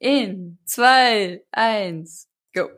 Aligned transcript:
In, 0.00 0.58
zwei, 0.64 1.42
eins, 1.50 2.28
go. 2.54 2.68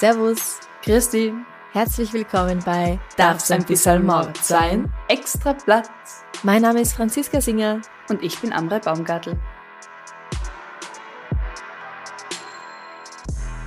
Servus, 0.00 0.58
Christi, 0.82 1.32
herzlich 1.70 2.12
willkommen 2.12 2.58
bei 2.66 2.98
darf's 3.16 3.52
ein 3.52 3.64
bisschen 3.64 4.04
Mord 4.04 4.36
sein? 4.38 4.92
Extra 5.06 5.52
Platz. 5.52 5.88
Mein 6.42 6.62
Name 6.62 6.80
ist 6.80 6.94
Franziska 6.94 7.40
Singer. 7.40 7.82
Und 8.08 8.20
ich 8.24 8.36
bin 8.40 8.52
Amrei 8.52 8.80
Baumgartl. 8.80 9.38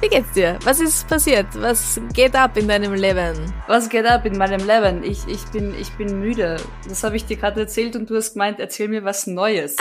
Wie 0.06 0.10
geht's 0.10 0.34
dir? 0.34 0.60
Was 0.62 0.80
ist 0.82 1.08
passiert? 1.08 1.48
Was 1.56 2.00
geht 2.14 2.36
ab 2.36 2.58
in 2.58 2.68
deinem 2.68 2.94
Leben? 2.94 3.52
Was 3.66 3.90
geht 3.90 4.06
ab 4.06 4.24
in 4.28 4.38
meinem 4.38 4.62
Leben? 4.68 5.04
Ich, 5.04 5.26
ich, 5.26 5.44
bin, 5.46 5.74
ich 5.82 5.90
bin 5.94 6.20
müde. 6.20 6.58
Das 6.88 7.04
habe 7.04 7.16
ich 7.16 7.26
dir 7.26 7.38
gerade 7.38 7.62
erzählt 7.62 7.96
und 7.96 8.08
du 8.08 8.16
hast 8.16 8.34
gemeint, 8.34 8.60
erzähl 8.60 8.88
mir 8.88 9.04
was 9.04 9.26
Neues. 9.26 9.76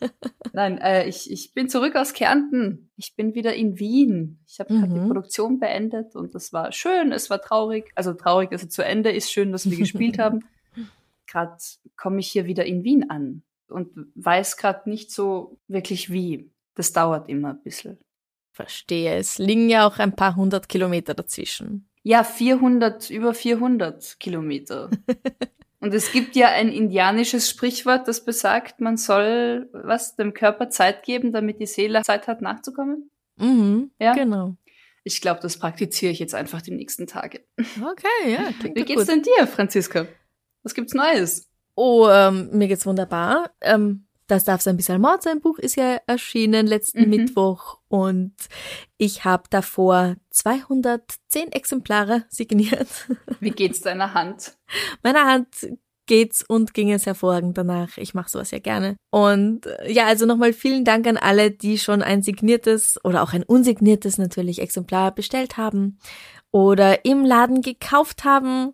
Nein, 0.52 0.76
äh, 0.76 1.08
ich, 1.08 1.32
ich 1.32 1.54
bin 1.54 1.70
zurück 1.70 1.96
aus 1.96 2.12
Kärnten. 2.12 2.90
Ich 2.96 3.16
bin 3.16 3.34
wieder 3.34 3.54
in 3.54 3.78
Wien. 3.78 4.44
Ich 4.46 4.60
habe 4.60 4.70
mhm. 4.70 4.92
die 4.92 5.00
Produktion 5.00 5.58
beendet 5.58 6.14
und 6.14 6.34
das 6.34 6.52
war 6.52 6.72
schön, 6.72 7.10
es 7.10 7.30
war 7.30 7.40
traurig. 7.40 7.90
Also 7.94 8.12
traurig, 8.12 8.50
dass 8.50 8.62
es 8.62 8.68
zu 8.68 8.84
Ende 8.84 9.10
ist, 9.10 9.32
schön, 9.32 9.50
dass 9.50 9.70
wir 9.70 9.78
gespielt 9.78 10.18
haben. 10.18 10.40
Gerade 11.26 11.56
komme 11.96 12.20
ich 12.20 12.30
hier 12.30 12.44
wieder 12.44 12.66
in 12.66 12.84
Wien 12.84 13.08
an 13.08 13.44
und 13.66 13.88
weiß 14.14 14.58
gerade 14.58 14.90
nicht 14.90 15.10
so 15.10 15.56
wirklich 15.68 16.12
wie. 16.12 16.50
Das 16.74 16.92
dauert 16.92 17.30
immer 17.30 17.54
ein 17.54 17.62
bisschen. 17.62 17.98
Verstehe. 18.60 19.16
Es 19.16 19.38
liegen 19.38 19.68
ja 19.68 19.86
auch 19.86 19.98
ein 19.98 20.14
paar 20.14 20.36
hundert 20.36 20.68
Kilometer 20.68 21.14
dazwischen. 21.14 21.88
Ja, 22.02 22.24
400, 22.24 23.10
über 23.10 23.34
400 23.34 24.18
Kilometer. 24.18 24.90
Und 25.80 25.94
es 25.94 26.12
gibt 26.12 26.36
ja 26.36 26.48
ein 26.48 26.68
indianisches 26.68 27.48
Sprichwort, 27.48 28.06
das 28.06 28.24
besagt, 28.24 28.80
man 28.80 28.98
soll 28.98 29.70
was 29.72 30.14
dem 30.14 30.34
Körper 30.34 30.68
Zeit 30.68 31.04
geben, 31.04 31.32
damit 31.32 31.58
die 31.58 31.66
Seele 31.66 32.02
Zeit 32.02 32.28
hat 32.28 32.42
nachzukommen. 32.42 33.10
Mhm, 33.36 33.90
ja, 33.98 34.12
genau. 34.12 34.56
Ich 35.04 35.22
glaube, 35.22 35.40
das 35.40 35.58
praktiziere 35.58 36.12
ich 36.12 36.18
jetzt 36.18 36.34
einfach 36.34 36.60
die 36.60 36.72
nächsten 36.72 37.06
Tage. 37.06 37.44
Okay, 37.82 38.32
ja. 38.32 38.50
Wie 38.62 38.84
geht's 38.84 39.06
gut. 39.06 39.08
denn 39.08 39.22
dir, 39.22 39.46
Franziska? 39.46 40.06
Was 40.62 40.74
gibt's 40.74 40.92
Neues? 40.92 41.48
Oh, 41.74 42.06
ähm, 42.10 42.50
mir 42.52 42.68
geht's 42.68 42.84
wunderbar. 42.84 43.50
Ähm, 43.62 44.04
das 44.30 44.44
darf 44.44 44.60
sein 44.60 44.76
bisschen 44.76 45.00
Mord 45.00 45.22
sein 45.22 45.40
Buch 45.40 45.58
ist 45.58 45.76
ja 45.76 45.98
erschienen 46.06 46.66
letzten 46.66 47.02
mhm. 47.02 47.10
Mittwoch 47.10 47.78
und 47.88 48.34
ich 48.96 49.24
habe 49.24 49.44
davor 49.50 50.16
210 50.30 51.52
Exemplare 51.52 52.24
signiert. 52.28 52.88
Wie 53.40 53.50
geht's 53.50 53.80
deiner 53.80 54.14
Hand? 54.14 54.56
Meiner 55.02 55.26
Hand 55.26 55.48
geht's 56.06 56.42
und 56.42 56.74
ging 56.74 56.90
es 56.90 57.06
hervorragend 57.06 57.56
danach. 57.56 57.96
Ich 57.96 58.14
mache 58.14 58.28
sowas 58.30 58.50
ja 58.50 58.58
gerne. 58.58 58.96
Und 59.10 59.66
äh, 59.66 59.92
ja, 59.92 60.06
also 60.06 60.26
nochmal 60.26 60.52
vielen 60.52 60.84
Dank 60.84 61.06
an 61.06 61.16
alle, 61.16 61.52
die 61.52 61.78
schon 61.78 62.02
ein 62.02 62.22
signiertes 62.22 62.98
oder 63.04 63.22
auch 63.22 63.32
ein 63.32 63.44
unsigniertes 63.44 64.18
natürlich 64.18 64.60
Exemplar 64.60 65.14
bestellt 65.14 65.56
haben 65.56 65.98
oder 66.50 67.04
im 67.04 67.24
Laden 67.24 67.62
gekauft 67.62 68.24
haben. 68.24 68.72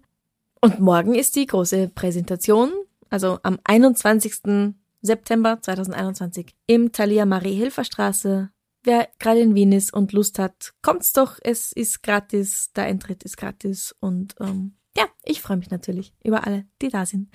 Und 0.61 0.81
morgen 0.81 1.15
ist 1.15 1.37
die 1.37 1.47
große 1.47 1.91
Präsentation, 1.95 2.73
also 3.11 3.39
am 3.43 3.59
21. 3.65 4.75
September 5.07 5.59
2021 5.61 6.55
im 6.67 6.93
Thalia 6.93 7.25
Marie-Hilfer 7.25 7.85
Straße. 7.85 8.51
Wer 8.83 9.09
gerade 9.19 9.41
in 9.41 9.55
Wien 9.55 9.73
ist 9.73 9.93
und 9.93 10.13
Lust 10.13 10.39
hat, 10.39 10.75
kommt's 10.83 11.13
doch. 11.13 11.39
Es 11.43 11.73
ist 11.73 12.03
gratis, 12.03 12.73
der 12.75 12.85
Eintritt 12.85 13.25
ist 13.25 13.37
gratis 13.37 13.95
und 14.01 14.35
ähm, 14.41 14.77
ja, 14.97 15.07
ich 15.25 15.43
freue 15.43 15.57
mich 15.57 15.71
natürlich 15.71 16.13
über 16.23 16.47
alle, 16.47 16.67
die 16.83 16.89
da 16.89 17.05
sind. 17.05 17.31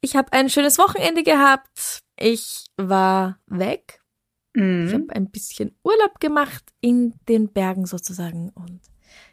Ich 0.00 0.16
habe 0.16 0.32
ein 0.32 0.48
schönes 0.48 0.78
Wochenende 0.78 1.22
gehabt. 1.22 2.00
Ich 2.18 2.66
war 2.76 3.38
weg. 3.46 4.00
Mhm. 4.54 4.86
Ich 4.86 4.94
habe 4.94 5.06
ein 5.10 5.30
bisschen 5.30 5.76
Urlaub 5.82 6.20
gemacht 6.20 6.64
in 6.80 7.14
den 7.28 7.52
Bergen 7.52 7.86
sozusagen 7.86 8.50
und 8.50 8.80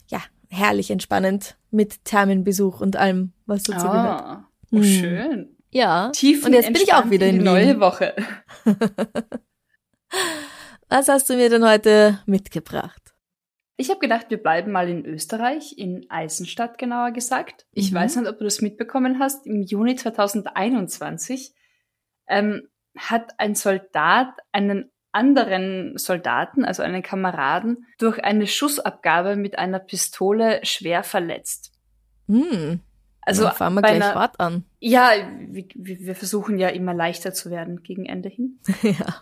ja, 0.07 0.21
herrlich 0.49 0.91
entspannend 0.91 1.57
mit 1.71 2.03
Thermenbesuch 2.05 2.81
und 2.81 2.95
allem, 2.95 3.33
was 3.45 3.63
dazu 3.63 3.87
oh, 3.87 3.91
gehört. 3.91 4.43
Oh, 4.71 4.83
schön. 4.83 5.54
Ja. 5.75 6.09
Tief 6.11 6.45
und 6.45 6.53
jetzt 6.53 6.71
bin 6.71 6.81
ich 6.81 6.93
auch 6.93 7.09
wieder 7.09 7.27
in, 7.27 7.43
neue 7.43 7.81
Woche. 7.81 8.15
Was 10.87 11.09
hast 11.09 11.29
du 11.29 11.35
mir 11.35 11.49
denn 11.49 11.67
heute 11.67 12.21
mitgebracht? 12.25 13.13
Ich 13.75 13.89
habe 13.89 13.99
gedacht, 13.99 14.27
wir 14.29 14.41
bleiben 14.41 14.71
mal 14.71 14.87
in 14.87 15.05
Österreich, 15.05 15.77
in 15.77 16.05
Eisenstadt 16.07 16.77
genauer 16.77 17.11
gesagt. 17.11 17.65
Ich 17.73 17.91
mhm. 17.91 17.95
weiß 17.95 18.15
nicht, 18.15 18.29
ob 18.29 18.37
du 18.37 18.45
das 18.45 18.61
mitbekommen 18.61 19.19
hast. 19.19 19.45
Im 19.45 19.63
Juni 19.63 19.97
2021 19.97 21.53
ähm, 22.29 22.69
hat 22.97 23.33
ein 23.37 23.53
Soldat 23.53 24.29
einen 24.53 24.93
anderen 25.11 25.97
Soldaten, 25.97 26.63
also 26.63 26.83
einen 26.83 27.03
Kameraden, 27.03 27.85
durch 27.97 28.23
eine 28.23 28.47
Schussabgabe 28.47 29.35
mit 29.35 29.59
einer 29.59 29.79
Pistole 29.79 30.61
schwer 30.63 31.03
verletzt. 31.03 31.73
Hm. 32.27 32.79
Also 33.25 33.45
ja, 33.45 33.51
fangen 33.51 33.75
wir 33.75 33.81
gleich 33.81 33.95
einer, 33.95 34.13
hart 34.13 34.39
an. 34.39 34.63
Ja, 34.79 35.09
wir, 35.49 35.65
wir 35.73 36.15
versuchen 36.15 36.59
ja 36.59 36.69
immer 36.69 36.93
leichter 36.93 37.33
zu 37.33 37.49
werden 37.49 37.81
gegen 37.81 38.05
Ende 38.05 38.29
hin. 38.29 38.59
ja. 38.83 39.21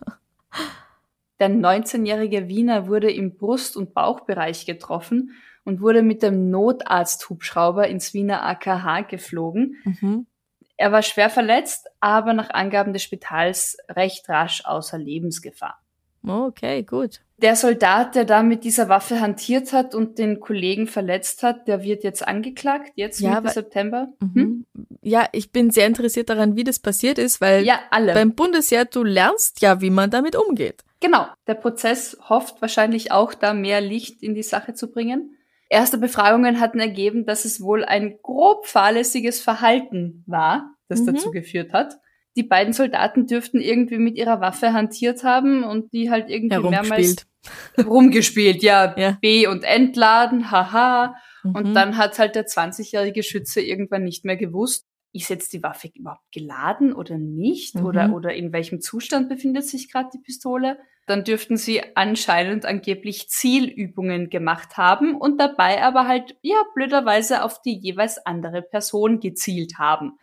Der 1.39 1.49
19-jährige 1.49 2.47
Wiener 2.47 2.87
wurde 2.87 3.11
im 3.11 3.37
Brust- 3.37 3.75
und 3.77 3.93
Bauchbereich 3.93 4.65
getroffen 4.65 5.31
und 5.63 5.81
wurde 5.81 6.01
mit 6.01 6.21
dem 6.21 6.49
Notarzthubschrauber 6.49 7.87
ins 7.87 8.13
Wiener 8.13 8.43
AKH 8.43 9.03
geflogen. 9.03 9.77
Mhm. 9.85 10.27
Er 10.75 10.91
war 10.91 11.01
schwer 11.01 11.29
verletzt, 11.29 11.87
aber 11.99 12.33
nach 12.33 12.49
Angaben 12.49 12.93
des 12.93 13.03
Spitals 13.03 13.77
recht 13.89 14.27
rasch 14.27 14.65
außer 14.65 14.97
Lebensgefahr. 14.97 15.79
Okay, 16.25 16.83
gut. 16.83 17.21
Der 17.43 17.57
Soldat, 17.57 18.15
der 18.15 18.23
da 18.23 18.41
mit 18.41 18.63
dieser 18.63 18.87
Waffe 18.87 19.19
hantiert 19.19 19.73
hat 19.73 19.93
und 19.93 20.17
den 20.17 20.39
Kollegen 20.39 20.87
verletzt 20.87 21.43
hat, 21.43 21.67
der 21.67 21.83
wird 21.83 22.05
jetzt 22.05 22.25
angeklagt, 22.25 22.93
jetzt 22.95 23.19
ja, 23.19 23.41
Mitte 23.41 23.53
September. 23.53 24.13
Mhm. 24.21 24.33
Hm? 24.33 24.65
Ja, 25.01 25.27
ich 25.33 25.51
bin 25.51 25.69
sehr 25.69 25.85
interessiert 25.85 26.29
daran, 26.29 26.55
wie 26.55 26.63
das 26.63 26.79
passiert 26.79 27.19
ist, 27.19 27.41
weil 27.41 27.65
ja, 27.65 27.81
alle. 27.91 28.13
beim 28.13 28.33
Bundesheer, 28.33 28.85
du 28.85 29.03
lernst 29.03 29.59
ja, 29.59 29.81
wie 29.81 29.89
man 29.89 30.09
damit 30.09 30.37
umgeht. 30.37 30.85
Genau. 31.01 31.27
Der 31.45 31.55
Prozess 31.55 32.17
hofft 32.29 32.61
wahrscheinlich 32.61 33.11
auch, 33.11 33.33
da 33.33 33.53
mehr 33.53 33.81
Licht 33.81 34.23
in 34.23 34.35
die 34.35 34.43
Sache 34.43 34.73
zu 34.73 34.89
bringen. 34.89 35.35
Erste 35.67 35.97
Befragungen 35.97 36.61
hatten 36.61 36.79
ergeben, 36.79 37.25
dass 37.25 37.43
es 37.43 37.59
wohl 37.59 37.83
ein 37.83 38.19
grob 38.21 38.67
fahrlässiges 38.67 39.41
Verhalten 39.41 40.23
war, 40.27 40.77
das 40.87 41.01
mhm. 41.01 41.07
dazu 41.07 41.31
geführt 41.31 41.73
hat 41.73 41.99
die 42.35 42.43
beiden 42.43 42.73
Soldaten 42.73 43.27
dürften 43.27 43.59
irgendwie 43.59 43.97
mit 43.97 44.15
ihrer 44.15 44.41
Waffe 44.41 44.73
hantiert 44.73 45.23
haben 45.23 45.63
und 45.63 45.93
die 45.93 46.09
halt 46.09 46.29
irgendwie 46.29 46.57
mehrmals 46.67 47.27
rumgespielt, 47.85 48.63
ja, 48.63 48.95
ja. 48.97 49.17
B 49.21 49.47
und 49.47 49.63
entladen, 49.63 50.51
haha. 50.51 51.15
Mhm. 51.43 51.55
Und 51.55 51.73
dann 51.73 51.97
hat 51.97 52.19
halt 52.19 52.35
der 52.35 52.45
20-jährige 52.45 53.23
Schütze 53.23 53.61
irgendwann 53.61 54.03
nicht 54.03 54.25
mehr 54.25 54.37
gewusst, 54.37 54.85
ist 55.13 55.29
jetzt 55.29 55.53
die 55.53 55.61
Waffe 55.61 55.89
überhaupt 55.93 56.31
geladen 56.31 56.93
oder 56.93 57.17
nicht? 57.17 57.75
Mhm. 57.75 57.85
Oder, 57.85 58.13
oder 58.13 58.33
in 58.33 58.51
welchem 58.51 58.81
Zustand 58.81 59.29
befindet 59.29 59.65
sich 59.65 59.91
gerade 59.91 60.09
die 60.13 60.19
Pistole? 60.19 60.77
Dann 61.05 61.23
dürften 61.23 61.57
sie 61.57 61.81
anscheinend 61.95 62.65
angeblich 62.65 63.29
Zielübungen 63.29 64.29
gemacht 64.29 64.77
haben 64.77 65.15
und 65.15 65.39
dabei 65.39 65.83
aber 65.83 66.07
halt, 66.07 66.35
ja, 66.41 66.55
blöderweise 66.73 67.43
auf 67.43 67.61
die 67.61 67.77
jeweils 67.77 68.25
andere 68.25 68.61
Person 68.61 69.19
gezielt 69.19 69.77
haben. 69.77 70.17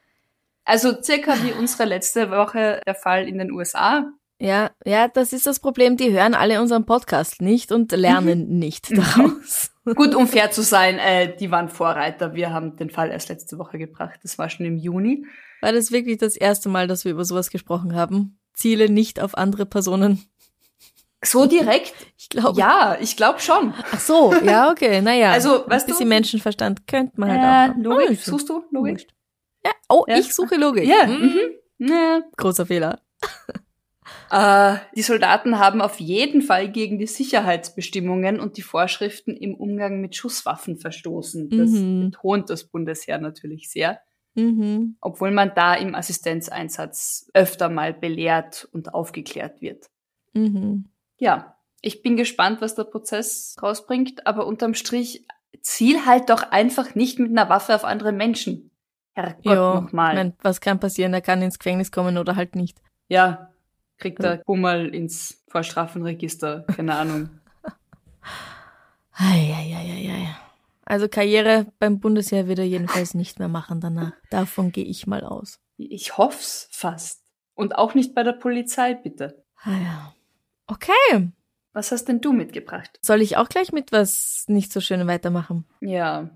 Also 0.64 1.00
circa 1.02 1.34
wie 1.44 1.52
unsere 1.58 1.84
letzte 1.84 2.30
Woche 2.30 2.80
der 2.86 2.94
Fall 2.94 3.28
in 3.28 3.38
den 3.38 3.52
USA. 3.52 4.10
Ja, 4.42 4.70
ja, 4.86 5.06
das 5.08 5.34
ist 5.34 5.46
das 5.46 5.60
Problem. 5.60 5.98
Die 5.98 6.12
hören 6.12 6.32
alle 6.34 6.62
unseren 6.62 6.86
Podcast 6.86 7.42
nicht 7.42 7.72
und 7.72 7.92
lernen 7.92 8.48
mhm. 8.48 8.58
nicht 8.58 8.90
daraus. 8.96 9.70
Gut, 9.96 10.14
um 10.14 10.26
fair 10.26 10.50
zu 10.50 10.62
sein, 10.62 10.98
äh, 10.98 11.36
die 11.36 11.50
waren 11.50 11.68
Vorreiter. 11.68 12.34
Wir 12.34 12.50
haben 12.50 12.74
den 12.76 12.88
Fall 12.88 13.10
erst 13.10 13.28
letzte 13.28 13.58
Woche 13.58 13.76
gebracht. 13.76 14.18
Das 14.22 14.38
war 14.38 14.48
schon 14.48 14.64
im 14.64 14.78
Juni. 14.78 15.26
War 15.60 15.72
das 15.72 15.92
wirklich 15.92 16.16
das 16.18 16.36
erste 16.36 16.70
Mal, 16.70 16.86
dass 16.88 17.04
wir 17.04 17.12
über 17.12 17.24
sowas 17.26 17.50
gesprochen 17.50 17.94
haben? 17.94 18.38
Ziele 18.54 18.88
nicht 18.88 19.20
auf 19.20 19.36
andere 19.36 19.66
Personen. 19.66 20.24
So 21.22 21.44
direkt? 21.44 21.92
Ich 22.16 22.30
glaube. 22.30 22.58
Ja, 22.58 22.96
ich 22.98 23.18
glaube 23.18 23.40
schon. 23.40 23.74
Ach 23.92 24.00
so, 24.00 24.32
ja, 24.42 24.70
okay, 24.70 25.02
naja. 25.02 25.32
Also, 25.32 25.64
ein 25.64 25.70
weißt 25.70 25.86
bisschen 25.86 26.04
du- 26.08 26.14
Menschenverstand 26.14 26.86
könnte 26.86 27.20
man 27.20 27.30
halt 27.30 27.40
Äh, 27.40 27.42
auch. 27.42 27.74
haben. 27.74 27.82
Logik? 27.82 28.18
Oh. 28.26 28.30
Suchst 28.30 28.48
du 28.48 28.64
Logik? 28.70 29.06
Ja. 29.66 29.72
Oh, 29.90 30.04
Ja. 30.08 30.16
ich 30.16 30.34
suche 30.34 30.56
Logik. 30.56 30.84
Ja, 30.84 31.04
Hm, 31.06 31.20
mhm. 31.78 31.88
Ja. 31.90 32.20
Großer 32.38 32.64
Fehler. 32.64 33.00
Äh, 34.30 34.76
die 34.94 35.02
Soldaten 35.02 35.58
haben 35.58 35.80
auf 35.82 35.98
jeden 36.00 36.42
Fall 36.42 36.70
gegen 36.70 36.98
die 36.98 37.06
Sicherheitsbestimmungen 37.06 38.38
und 38.38 38.56
die 38.56 38.62
Vorschriften 38.62 39.36
im 39.36 39.54
Umgang 39.54 40.00
mit 40.00 40.14
Schusswaffen 40.16 40.76
verstoßen. 40.76 41.50
Das 41.50 41.70
Mhm. 41.70 42.10
betont 42.10 42.48
das 42.50 42.64
Bundesheer 42.64 43.18
natürlich 43.18 43.70
sehr, 43.70 44.00
Mhm. 44.34 44.96
obwohl 45.00 45.32
man 45.32 45.52
da 45.54 45.74
im 45.74 45.94
Assistenzeinsatz 45.96 47.28
öfter 47.34 47.68
mal 47.68 47.92
belehrt 47.92 48.68
und 48.72 48.94
aufgeklärt 48.94 49.60
wird. 49.60 49.86
Mhm. 50.32 50.84
Ja, 51.18 51.56
ich 51.82 52.02
bin 52.02 52.16
gespannt, 52.16 52.60
was 52.60 52.74
der 52.74 52.84
Prozess 52.84 53.56
rausbringt, 53.62 54.26
aber 54.26 54.46
unterm 54.46 54.74
Strich 54.74 55.26
ziel 55.62 56.06
halt 56.06 56.30
doch 56.30 56.50
einfach 56.52 56.94
nicht 56.94 57.18
mit 57.18 57.30
einer 57.30 57.48
Waffe 57.48 57.74
auf 57.74 57.84
andere 57.84 58.12
Menschen. 58.12 58.70
Herrgott 59.12 59.44
Ja, 59.44 59.74
ich 59.76 59.82
nochmal. 59.82 60.14
mein, 60.14 60.34
was 60.40 60.60
kann 60.60 60.78
passieren? 60.78 61.12
Er 61.12 61.20
kann 61.20 61.42
ins 61.42 61.58
Gefängnis 61.58 61.90
kommen 61.90 62.16
oder 62.16 62.36
halt 62.36 62.54
nicht. 62.54 62.80
Ja, 63.08 63.49
kriegt 64.00 64.20
er 64.24 64.38
Bummel 64.38 64.94
ins 64.94 65.44
Vorstrafenregister, 65.48 66.64
keine 66.74 66.96
Ahnung. 66.96 67.30
Eieieiei. 69.12 70.34
Also 70.84 71.08
Karriere 71.08 71.66
beim 71.78 72.00
Bundesheer 72.00 72.48
wird 72.48 72.58
er 72.58 72.64
jedenfalls 72.64 73.14
nicht 73.14 73.38
mehr 73.38 73.48
machen 73.48 73.80
danach. 73.80 74.12
Davon 74.30 74.72
gehe 74.72 74.84
ich 74.84 75.06
mal 75.06 75.22
aus. 75.22 75.60
Ich 75.76 76.18
hoff's 76.18 76.68
fast. 76.72 77.22
Und 77.54 77.76
auch 77.76 77.94
nicht 77.94 78.14
bei 78.14 78.24
der 78.24 78.32
Polizei, 78.32 78.94
bitte. 78.94 79.44
Ah 79.62 79.78
ja. 79.78 80.14
Okay. 80.66 81.30
Was 81.72 81.92
hast 81.92 82.06
denn 82.06 82.20
du 82.20 82.32
mitgebracht? 82.32 82.98
Soll 83.02 83.22
ich 83.22 83.36
auch 83.36 83.48
gleich 83.48 83.70
mit 83.70 83.92
was 83.92 84.44
nicht 84.48 84.72
so 84.72 84.80
schön 84.80 85.06
weitermachen? 85.06 85.64
Ja. 85.80 86.30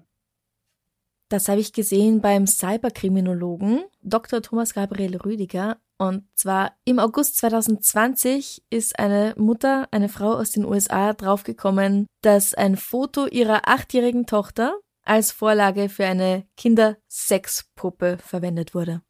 Das 1.29 1.49
habe 1.49 1.61
ich 1.61 1.73
gesehen 1.73 2.21
beim 2.21 2.47
Cyberkriminologen 2.47 3.85
Dr. 4.03 4.43
Thomas 4.43 4.75
Gabriel 4.75 5.17
Rüdiger. 5.17 5.79
Und 5.99 6.29
zwar 6.35 6.77
im 6.85 6.99
August 6.99 7.37
2020 7.39 8.65
ist 8.71 8.99
eine 8.99 9.35
Mutter, 9.37 9.89
eine 9.91 10.09
Frau 10.09 10.35
aus 10.35 10.51
den 10.51 10.65
USA 10.65 11.13
draufgekommen, 11.13 12.07
dass 12.23 12.55
ein 12.55 12.77
Foto 12.77 13.27
ihrer 13.27 13.69
achtjährigen 13.69 14.27
Tochter 14.27 14.77
als 15.05 15.31
Vorlage 15.31 15.89
für 15.89 16.07
eine 16.07 16.47
Kindersexpuppe 16.57 18.19
verwendet 18.19 18.75
wurde. 18.75 19.03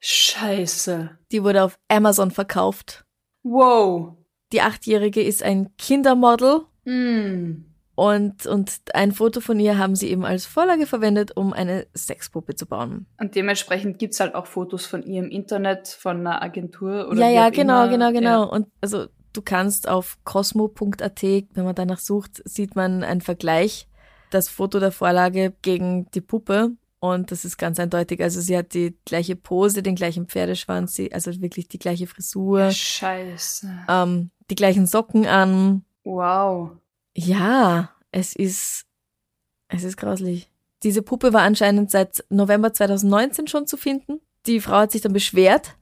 Scheiße. 0.00 1.18
Die 1.30 1.44
wurde 1.44 1.62
auf 1.62 1.78
Amazon 1.88 2.32
verkauft. 2.32 3.04
Wow. 3.44 4.16
Die 4.52 4.60
achtjährige 4.60 5.22
ist 5.22 5.42
ein 5.42 5.76
Kindermodel 5.76 6.66
Mm. 6.84 7.71
Und, 7.94 8.46
und 8.46 8.80
ein 8.94 9.12
Foto 9.12 9.40
von 9.40 9.60
ihr 9.60 9.76
haben 9.76 9.94
sie 9.94 10.10
eben 10.10 10.24
als 10.24 10.46
Vorlage 10.46 10.86
verwendet, 10.86 11.36
um 11.36 11.52
eine 11.52 11.86
Sexpuppe 11.94 12.54
zu 12.54 12.66
bauen. 12.66 13.06
Und 13.18 13.34
dementsprechend 13.34 13.98
gibt's 13.98 14.18
halt 14.18 14.34
auch 14.34 14.46
Fotos 14.46 14.86
von 14.86 15.02
ihr 15.02 15.22
im 15.22 15.30
Internet, 15.30 15.88
von 15.88 16.20
einer 16.20 16.42
Agentur 16.42 17.08
oder 17.08 17.20
ja, 17.20 17.28
ja, 17.28 17.50
genau, 17.50 17.82
immer. 17.82 17.90
genau, 17.90 18.12
genau. 18.12 18.42
Ja. 18.42 18.42
Und 18.44 18.68
also 18.80 19.06
du 19.34 19.42
kannst 19.42 19.88
auf 19.88 20.18
cosmo.at, 20.24 21.22
wenn 21.22 21.64
man 21.64 21.74
danach 21.74 21.98
sucht, 21.98 22.42
sieht 22.44 22.76
man 22.76 23.04
einen 23.04 23.20
Vergleich, 23.20 23.88
das 24.30 24.48
Foto 24.48 24.80
der 24.80 24.92
Vorlage 24.92 25.52
gegen 25.60 26.10
die 26.12 26.22
Puppe. 26.22 26.72
Und 26.98 27.30
das 27.30 27.44
ist 27.44 27.58
ganz 27.58 27.78
eindeutig. 27.80 28.22
Also 28.22 28.40
sie 28.40 28.56
hat 28.56 28.74
die 28.74 28.96
gleiche 29.04 29.36
Pose, 29.36 29.82
den 29.82 29.96
gleichen 29.96 30.28
Pferdeschwanz, 30.28 30.94
sie, 30.94 31.12
also 31.12 31.32
wirklich 31.42 31.68
die 31.68 31.80
gleiche 31.80 32.06
Frisur, 32.06 32.70
Scheiße. 32.70 33.68
ähm, 33.88 34.30
die 34.48 34.54
gleichen 34.54 34.86
Socken 34.86 35.26
an. 35.26 35.84
Wow. 36.04 36.70
Ja, 37.14 37.90
es 38.10 38.34
ist, 38.34 38.84
es 39.68 39.84
ist 39.84 39.96
grauslich. 39.96 40.50
Diese 40.82 41.02
Puppe 41.02 41.32
war 41.32 41.42
anscheinend 41.42 41.90
seit 41.90 42.24
November 42.28 42.72
2019 42.72 43.46
schon 43.46 43.66
zu 43.66 43.76
finden. 43.76 44.20
Die 44.46 44.60
Frau 44.60 44.78
hat 44.78 44.92
sich 44.92 45.02
dann 45.02 45.12
beschwert 45.12 45.76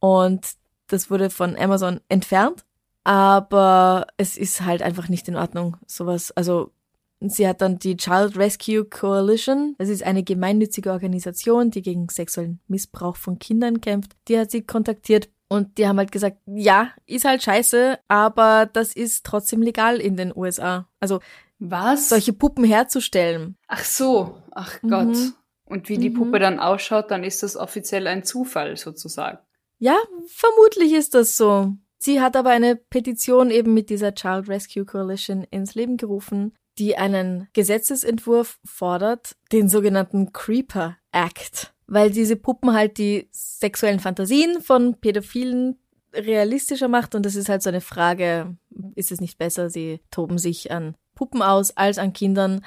und 0.00 0.46
das 0.86 1.10
wurde 1.10 1.30
von 1.30 1.56
Amazon 1.56 2.00
entfernt. 2.08 2.64
Aber 3.04 4.06
es 4.16 4.36
ist 4.36 4.62
halt 4.62 4.82
einfach 4.82 5.08
nicht 5.08 5.28
in 5.28 5.36
Ordnung, 5.36 5.76
sowas. 5.86 6.32
Also, 6.32 6.72
sie 7.20 7.46
hat 7.46 7.60
dann 7.60 7.78
die 7.78 7.96
Child 7.96 8.36
Rescue 8.36 8.84
Coalition, 8.84 9.76
das 9.78 9.88
ist 9.88 10.02
eine 10.02 10.24
gemeinnützige 10.24 10.90
Organisation, 10.90 11.70
die 11.70 11.82
gegen 11.82 12.08
sexuellen 12.08 12.60
Missbrauch 12.66 13.16
von 13.16 13.38
Kindern 13.38 13.80
kämpft. 13.80 14.16
Die 14.28 14.38
hat 14.38 14.50
sie 14.50 14.62
kontaktiert 14.62 15.28
und 15.48 15.78
die 15.78 15.86
haben 15.86 15.98
halt 15.98 16.12
gesagt, 16.12 16.38
ja, 16.46 16.90
ist 17.06 17.24
halt 17.24 17.42
scheiße, 17.42 17.98
aber 18.08 18.66
das 18.72 18.94
ist 18.94 19.24
trotzdem 19.24 19.62
legal 19.62 20.00
in 20.00 20.16
den 20.16 20.32
USA. 20.36 20.88
Also 21.00 21.20
Was? 21.58 22.08
solche 22.08 22.32
Puppen 22.32 22.64
herzustellen. 22.64 23.56
Ach 23.68 23.84
so. 23.84 24.42
Ach 24.52 24.82
Mhm. 24.82 24.88
Gott. 24.90 25.16
Und 25.64 25.88
wie 25.88 25.98
die 25.98 26.10
Mhm. 26.10 26.14
Puppe 26.14 26.38
dann 26.38 26.60
ausschaut, 26.60 27.10
dann 27.10 27.24
ist 27.24 27.42
das 27.42 27.56
offiziell 27.56 28.06
ein 28.06 28.24
Zufall 28.24 28.76
sozusagen. 28.76 29.38
Ja, 29.78 29.96
vermutlich 30.28 30.92
ist 30.92 31.14
das 31.14 31.36
so. 31.36 31.72
Sie 31.98 32.20
hat 32.20 32.36
aber 32.36 32.50
eine 32.50 32.76
Petition 32.76 33.50
eben 33.50 33.74
mit 33.74 33.90
dieser 33.90 34.14
Child 34.14 34.48
Rescue 34.48 34.84
Coalition 34.84 35.44
ins 35.50 35.74
Leben 35.74 35.96
gerufen, 35.96 36.54
die 36.78 36.96
einen 36.96 37.48
Gesetzesentwurf 37.54 38.58
fordert, 38.64 39.34
den 39.50 39.68
sogenannten 39.68 40.32
Creeper 40.32 40.98
Act, 41.10 41.74
weil 41.86 42.10
diese 42.10 42.36
Puppen 42.36 42.72
halt 42.72 42.98
die 42.98 43.28
sexuellen 43.30 44.00
Fantasien 44.00 44.60
von 44.60 44.94
Pädophilen 45.00 45.78
realistischer 46.12 46.88
macht 46.88 47.14
und 47.14 47.24
das 47.26 47.36
ist 47.36 47.48
halt 47.48 47.62
so 47.62 47.68
eine 47.68 47.80
Frage, 47.80 48.56
ist 48.94 49.12
es 49.12 49.20
nicht 49.20 49.38
besser, 49.38 49.70
sie 49.70 50.00
toben 50.10 50.38
sich 50.38 50.70
an 50.70 50.96
Puppen 51.14 51.42
aus 51.42 51.76
als 51.76 51.98
an 51.98 52.12
Kindern, 52.12 52.64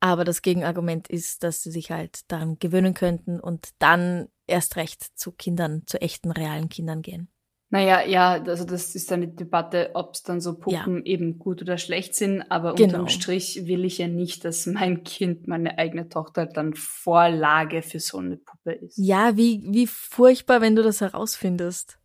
aber 0.00 0.24
das 0.24 0.42
Gegenargument 0.42 1.08
ist, 1.08 1.42
dass 1.42 1.62
sie 1.62 1.70
sich 1.70 1.90
halt 1.90 2.30
daran 2.30 2.58
gewöhnen 2.58 2.94
könnten 2.94 3.40
und 3.40 3.70
dann 3.78 4.28
erst 4.46 4.76
recht 4.76 5.02
zu 5.18 5.32
Kindern, 5.32 5.82
zu 5.86 6.00
echten 6.00 6.30
realen 6.30 6.68
Kindern 6.68 7.02
gehen. 7.02 7.28
Naja, 7.74 8.06
ja, 8.06 8.40
also 8.46 8.64
das 8.64 8.94
ist 8.94 9.10
eine 9.12 9.26
Debatte, 9.26 9.90
ob 9.94 10.14
es 10.14 10.22
dann 10.22 10.40
so 10.40 10.54
Puppen 10.54 11.04
eben 11.04 11.40
gut 11.40 11.60
oder 11.60 11.76
schlecht 11.76 12.14
sind, 12.14 12.42
aber 12.48 12.74
Genau. 12.76 12.84
unterm 13.00 13.08
Strich 13.08 13.66
will 13.66 13.84
ich 13.84 13.98
ja 13.98 14.06
nicht, 14.06 14.44
dass 14.44 14.66
mein 14.66 15.02
Kind, 15.02 15.48
meine 15.48 15.76
eigene 15.76 16.08
Tochter 16.08 16.46
dann 16.46 16.74
Vorlage 16.74 17.82
für 17.82 17.98
so 17.98 18.18
eine 18.18 18.36
Puppe 18.36 18.74
ist. 18.74 18.96
Ja, 18.96 19.36
wie, 19.36 19.60
wie 19.66 19.88
furchtbar, 19.88 20.60
wenn 20.60 20.76
du 20.76 20.84
das 20.84 21.00
herausfindest. 21.00 21.98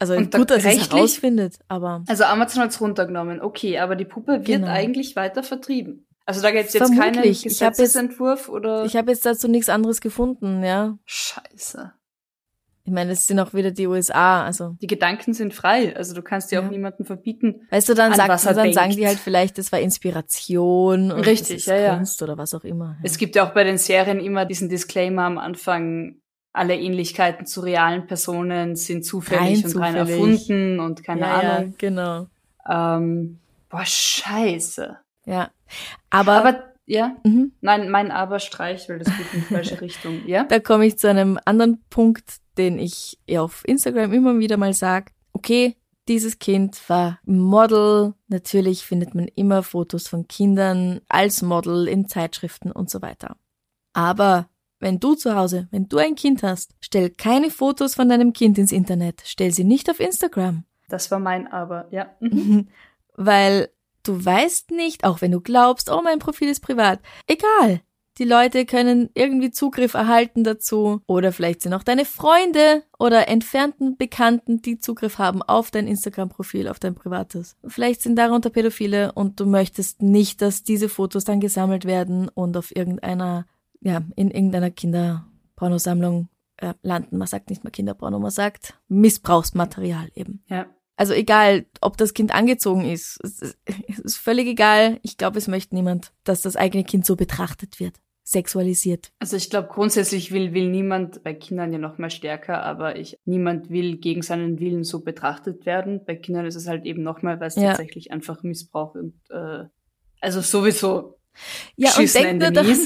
Also 0.00 0.14
Und 0.16 0.34
da 0.34 0.38
gut, 0.38 0.50
dass 0.50 0.58
es 0.58 0.64
rechtlich- 0.64 0.90
herausfindet, 0.92 1.58
aber 1.68 2.02
Also 2.08 2.24
Amazon 2.24 2.64
hat's 2.64 2.80
runtergenommen, 2.80 3.40
okay, 3.40 3.78
aber 3.78 3.94
die 3.94 4.04
Puppe 4.04 4.32
wird 4.38 4.44
Genau. 4.46 4.66
eigentlich 4.66 5.14
weiter 5.14 5.44
vertrieben. 5.44 6.08
Also 6.26 6.42
da 6.42 6.50
gibt's 6.50 6.72
jetzt 6.72 6.88
keinen 6.88 7.14
Vermutlich. 7.14 7.46
Ich 7.46 7.60
jetzt- 7.60 7.76
Gesetzesentwurf 7.78 8.48
oder 8.48 8.84
ich 8.84 8.96
habe 8.96 9.12
jetzt 9.12 9.24
dazu 9.24 9.46
nichts 9.46 9.68
anderes 9.68 10.00
gefunden, 10.00 10.64
ja. 10.64 10.98
Scheiße. 11.04 11.92
Ich 12.84 12.92
meine, 12.92 13.12
es 13.12 13.26
sind 13.26 13.38
auch 13.38 13.54
wieder 13.54 13.70
die 13.70 13.86
USA, 13.86 14.44
also 14.44 14.76
Die 14.80 14.88
Gedanken 14.88 15.34
sind 15.34 15.54
frei, 15.54 15.94
also 15.96 16.14
du 16.14 16.22
kannst 16.22 16.50
dir 16.50 16.56
Ja. 16.60 16.66
auch 16.66 16.70
niemanden 16.70 17.04
verbieten. 17.04 17.66
weißt 17.70 17.88
du, 17.88 17.94
dann, 17.94 18.10
An 18.12 18.16
sagt, 18.16 18.28
was 18.28 18.44
er 18.46 18.54
dann 18.54 18.72
sagen 18.72 18.88
denkt. 18.90 19.00
die 19.02 19.06
halt 19.06 19.18
vielleicht, 19.18 19.56
das 19.58 19.70
war 19.70 19.78
Inspiration 19.78 21.12
und 21.12 21.20
Richtig, 21.26 21.64
das 21.64 21.66
ja, 21.66 21.76
ja. 21.76 21.94
Kunst 21.96 22.20
oder 22.22 22.36
was 22.38 22.54
auch 22.54 22.64
immer. 22.64 22.96
Ja. 22.98 23.04
Es 23.04 23.18
gibt 23.18 23.36
ja 23.36 23.46
auch 23.46 23.54
bei 23.54 23.64
den 23.64 23.78
Serien 23.78 24.18
immer 24.20 24.44
diesen 24.46 24.68
Disclaimer 24.68 25.22
am 25.22 25.38
Anfang, 25.38 26.16
alle 26.52 26.76
Ähnlichkeiten 26.76 27.46
zu 27.46 27.60
realen 27.60 28.06
Personen 28.06 28.76
sind 28.76 29.06
zufällig 29.06 29.64
Rein 29.64 29.72
und 29.72 29.80
rein 29.80 29.92
zufällig. 29.98 30.10
erfunden 30.48 30.80
und 30.80 31.04
keine 31.04 31.20
ja, 31.22 31.34
Ahnung. 31.40 31.68
Ja, 31.70 31.74
genau. 31.78 32.26
Ähm, 32.68 33.38
boah, 33.70 33.84
scheiße. 33.86 34.96
Ja. 35.24 35.50
Aber, 36.10 36.32
Aber, 36.32 36.64
ja, 36.84 37.16
mhm. 37.24 37.52
nein, 37.60 37.88
mein 37.90 38.10
Aber 38.10 38.38
streich, 38.38 38.88
weil 38.88 38.98
das 38.98 39.08
geht 39.16 39.32
in 39.32 39.40
die 39.40 39.46
falsche 39.54 39.80
Richtung. 39.80 40.26
Ja? 40.26 40.44
Da 40.44 40.58
komme 40.58 40.84
ich 40.86 40.98
zu 40.98 41.08
einem 41.08 41.38
anderen 41.44 41.80
Punkt, 41.88 42.24
den 42.58 42.78
ich 42.78 43.18
auf 43.36 43.62
Instagram 43.66 44.12
immer 44.12 44.38
wieder 44.38 44.56
mal 44.56 44.74
sag. 44.74 45.12
Okay, 45.32 45.76
dieses 46.08 46.38
Kind 46.38 46.88
war 46.88 47.18
Model. 47.24 48.14
Natürlich 48.28 48.84
findet 48.84 49.14
man 49.14 49.28
immer 49.28 49.62
Fotos 49.62 50.08
von 50.08 50.28
Kindern 50.28 51.00
als 51.08 51.42
Model 51.42 51.88
in 51.88 52.08
Zeitschriften 52.08 52.72
und 52.72 52.90
so 52.90 53.02
weiter. 53.02 53.36
Aber 53.92 54.48
wenn 54.80 54.98
du 54.98 55.14
zu 55.14 55.36
Hause, 55.36 55.68
wenn 55.70 55.88
du 55.88 55.98
ein 55.98 56.16
Kind 56.16 56.42
hast, 56.42 56.74
stell 56.80 57.10
keine 57.10 57.50
Fotos 57.50 57.94
von 57.94 58.08
deinem 58.08 58.32
Kind 58.32 58.58
ins 58.58 58.72
Internet. 58.72 59.22
Stell 59.24 59.52
sie 59.52 59.64
nicht 59.64 59.88
auf 59.88 60.00
Instagram. 60.00 60.64
Das 60.88 61.10
war 61.10 61.20
mein 61.20 61.46
Aber, 61.50 61.86
ja. 61.90 62.10
Mhm. 62.20 62.68
Weil 63.14 63.70
du 64.02 64.24
weißt 64.24 64.72
nicht, 64.72 65.04
auch 65.04 65.20
wenn 65.20 65.30
du 65.30 65.40
glaubst, 65.40 65.90
oh, 65.90 66.00
mein 66.02 66.18
Profil 66.18 66.48
ist 66.48 66.60
privat. 66.60 66.98
Egal. 67.26 67.82
Die 68.18 68.24
Leute 68.24 68.66
können 68.66 69.08
irgendwie 69.14 69.50
Zugriff 69.50 69.94
erhalten 69.94 70.44
dazu. 70.44 71.00
Oder 71.06 71.32
vielleicht 71.32 71.62
sind 71.62 71.72
auch 71.72 71.82
deine 71.82 72.04
Freunde 72.04 72.82
oder 72.98 73.28
entfernten 73.28 73.96
Bekannten, 73.96 74.60
die 74.60 74.78
Zugriff 74.78 75.18
haben 75.18 75.42
auf 75.42 75.70
dein 75.70 75.86
Instagram-Profil, 75.86 76.68
auf 76.68 76.78
dein 76.78 76.94
privates. 76.94 77.56
Vielleicht 77.66 78.02
sind 78.02 78.16
darunter 78.16 78.50
Pädophile 78.50 79.12
und 79.12 79.40
du 79.40 79.46
möchtest 79.46 80.02
nicht, 80.02 80.42
dass 80.42 80.62
diese 80.62 80.88
Fotos 80.88 81.24
dann 81.24 81.40
gesammelt 81.40 81.86
werden 81.86 82.28
und 82.28 82.56
auf 82.56 82.74
irgendeiner, 82.74 83.46
ja, 83.80 84.02
in 84.14 84.30
irgendeiner 84.30 84.70
Kinderpornosammlung 84.70 86.28
äh, 86.58 86.74
landen. 86.82 87.16
Man 87.16 87.28
sagt 87.28 87.48
nicht 87.48 87.64
mal 87.64 87.70
Kinderporno, 87.70 88.18
man 88.18 88.30
sagt 88.30 88.74
Missbrauchsmaterial 88.88 90.10
eben. 90.14 90.44
Ja. 90.48 90.66
Also 91.02 91.14
egal, 91.14 91.66
ob 91.80 91.96
das 91.96 92.14
Kind 92.14 92.32
angezogen 92.32 92.88
ist, 92.88 93.18
es 93.24 93.56
ist 94.04 94.18
völlig 94.18 94.46
egal. 94.46 95.00
Ich 95.02 95.16
glaube, 95.16 95.36
es 95.36 95.48
möchte 95.48 95.74
niemand, 95.74 96.12
dass 96.22 96.42
das 96.42 96.54
eigene 96.54 96.84
Kind 96.84 97.04
so 97.04 97.16
betrachtet 97.16 97.80
wird, 97.80 97.96
sexualisiert. 98.22 99.10
Also 99.18 99.36
ich 99.36 99.50
glaube, 99.50 99.66
grundsätzlich 99.66 100.30
will, 100.30 100.54
will 100.54 100.70
niemand, 100.70 101.24
bei 101.24 101.34
Kindern 101.34 101.72
ja 101.72 101.80
noch 101.80 101.98
mal 101.98 102.08
stärker, 102.08 102.62
aber 102.62 102.94
ich, 103.00 103.18
niemand 103.24 103.68
will 103.68 103.96
gegen 103.96 104.22
seinen 104.22 104.60
Willen 104.60 104.84
so 104.84 105.00
betrachtet 105.00 105.66
werden. 105.66 106.04
Bei 106.04 106.14
Kindern 106.14 106.46
ist 106.46 106.54
es 106.54 106.68
halt 106.68 106.84
eben 106.84 107.02
noch 107.02 107.20
mal, 107.22 107.40
weil 107.40 107.48
es 107.48 107.56
ja. 107.56 107.70
tatsächlich 107.70 108.12
einfach 108.12 108.44
Missbrauch 108.44 108.94
und, 108.94 109.14
äh, 109.30 109.64
also 110.20 110.40
sowieso 110.40 111.18
ja, 111.74 111.96
und 111.98 112.14
denk 112.14 112.40
nur 112.40 112.52
daran. 112.52 112.78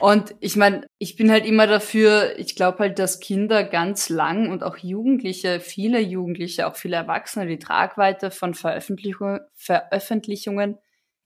Und 0.00 0.34
ich 0.40 0.56
meine, 0.56 0.86
ich 0.98 1.16
bin 1.16 1.30
halt 1.30 1.46
immer 1.46 1.66
dafür, 1.66 2.38
ich 2.38 2.56
glaube 2.56 2.78
halt, 2.80 2.98
dass 2.98 3.20
Kinder 3.20 3.64
ganz 3.64 4.08
lang 4.08 4.50
und 4.50 4.62
auch 4.62 4.76
Jugendliche, 4.76 5.60
viele 5.60 6.00
Jugendliche, 6.00 6.66
auch 6.66 6.76
viele 6.76 6.96
Erwachsene, 6.96 7.46
die 7.46 7.58
Tragweite 7.58 8.30
von 8.30 8.54
Veröffentlichung, 8.54 9.40
Veröffentlichungen 9.54 10.78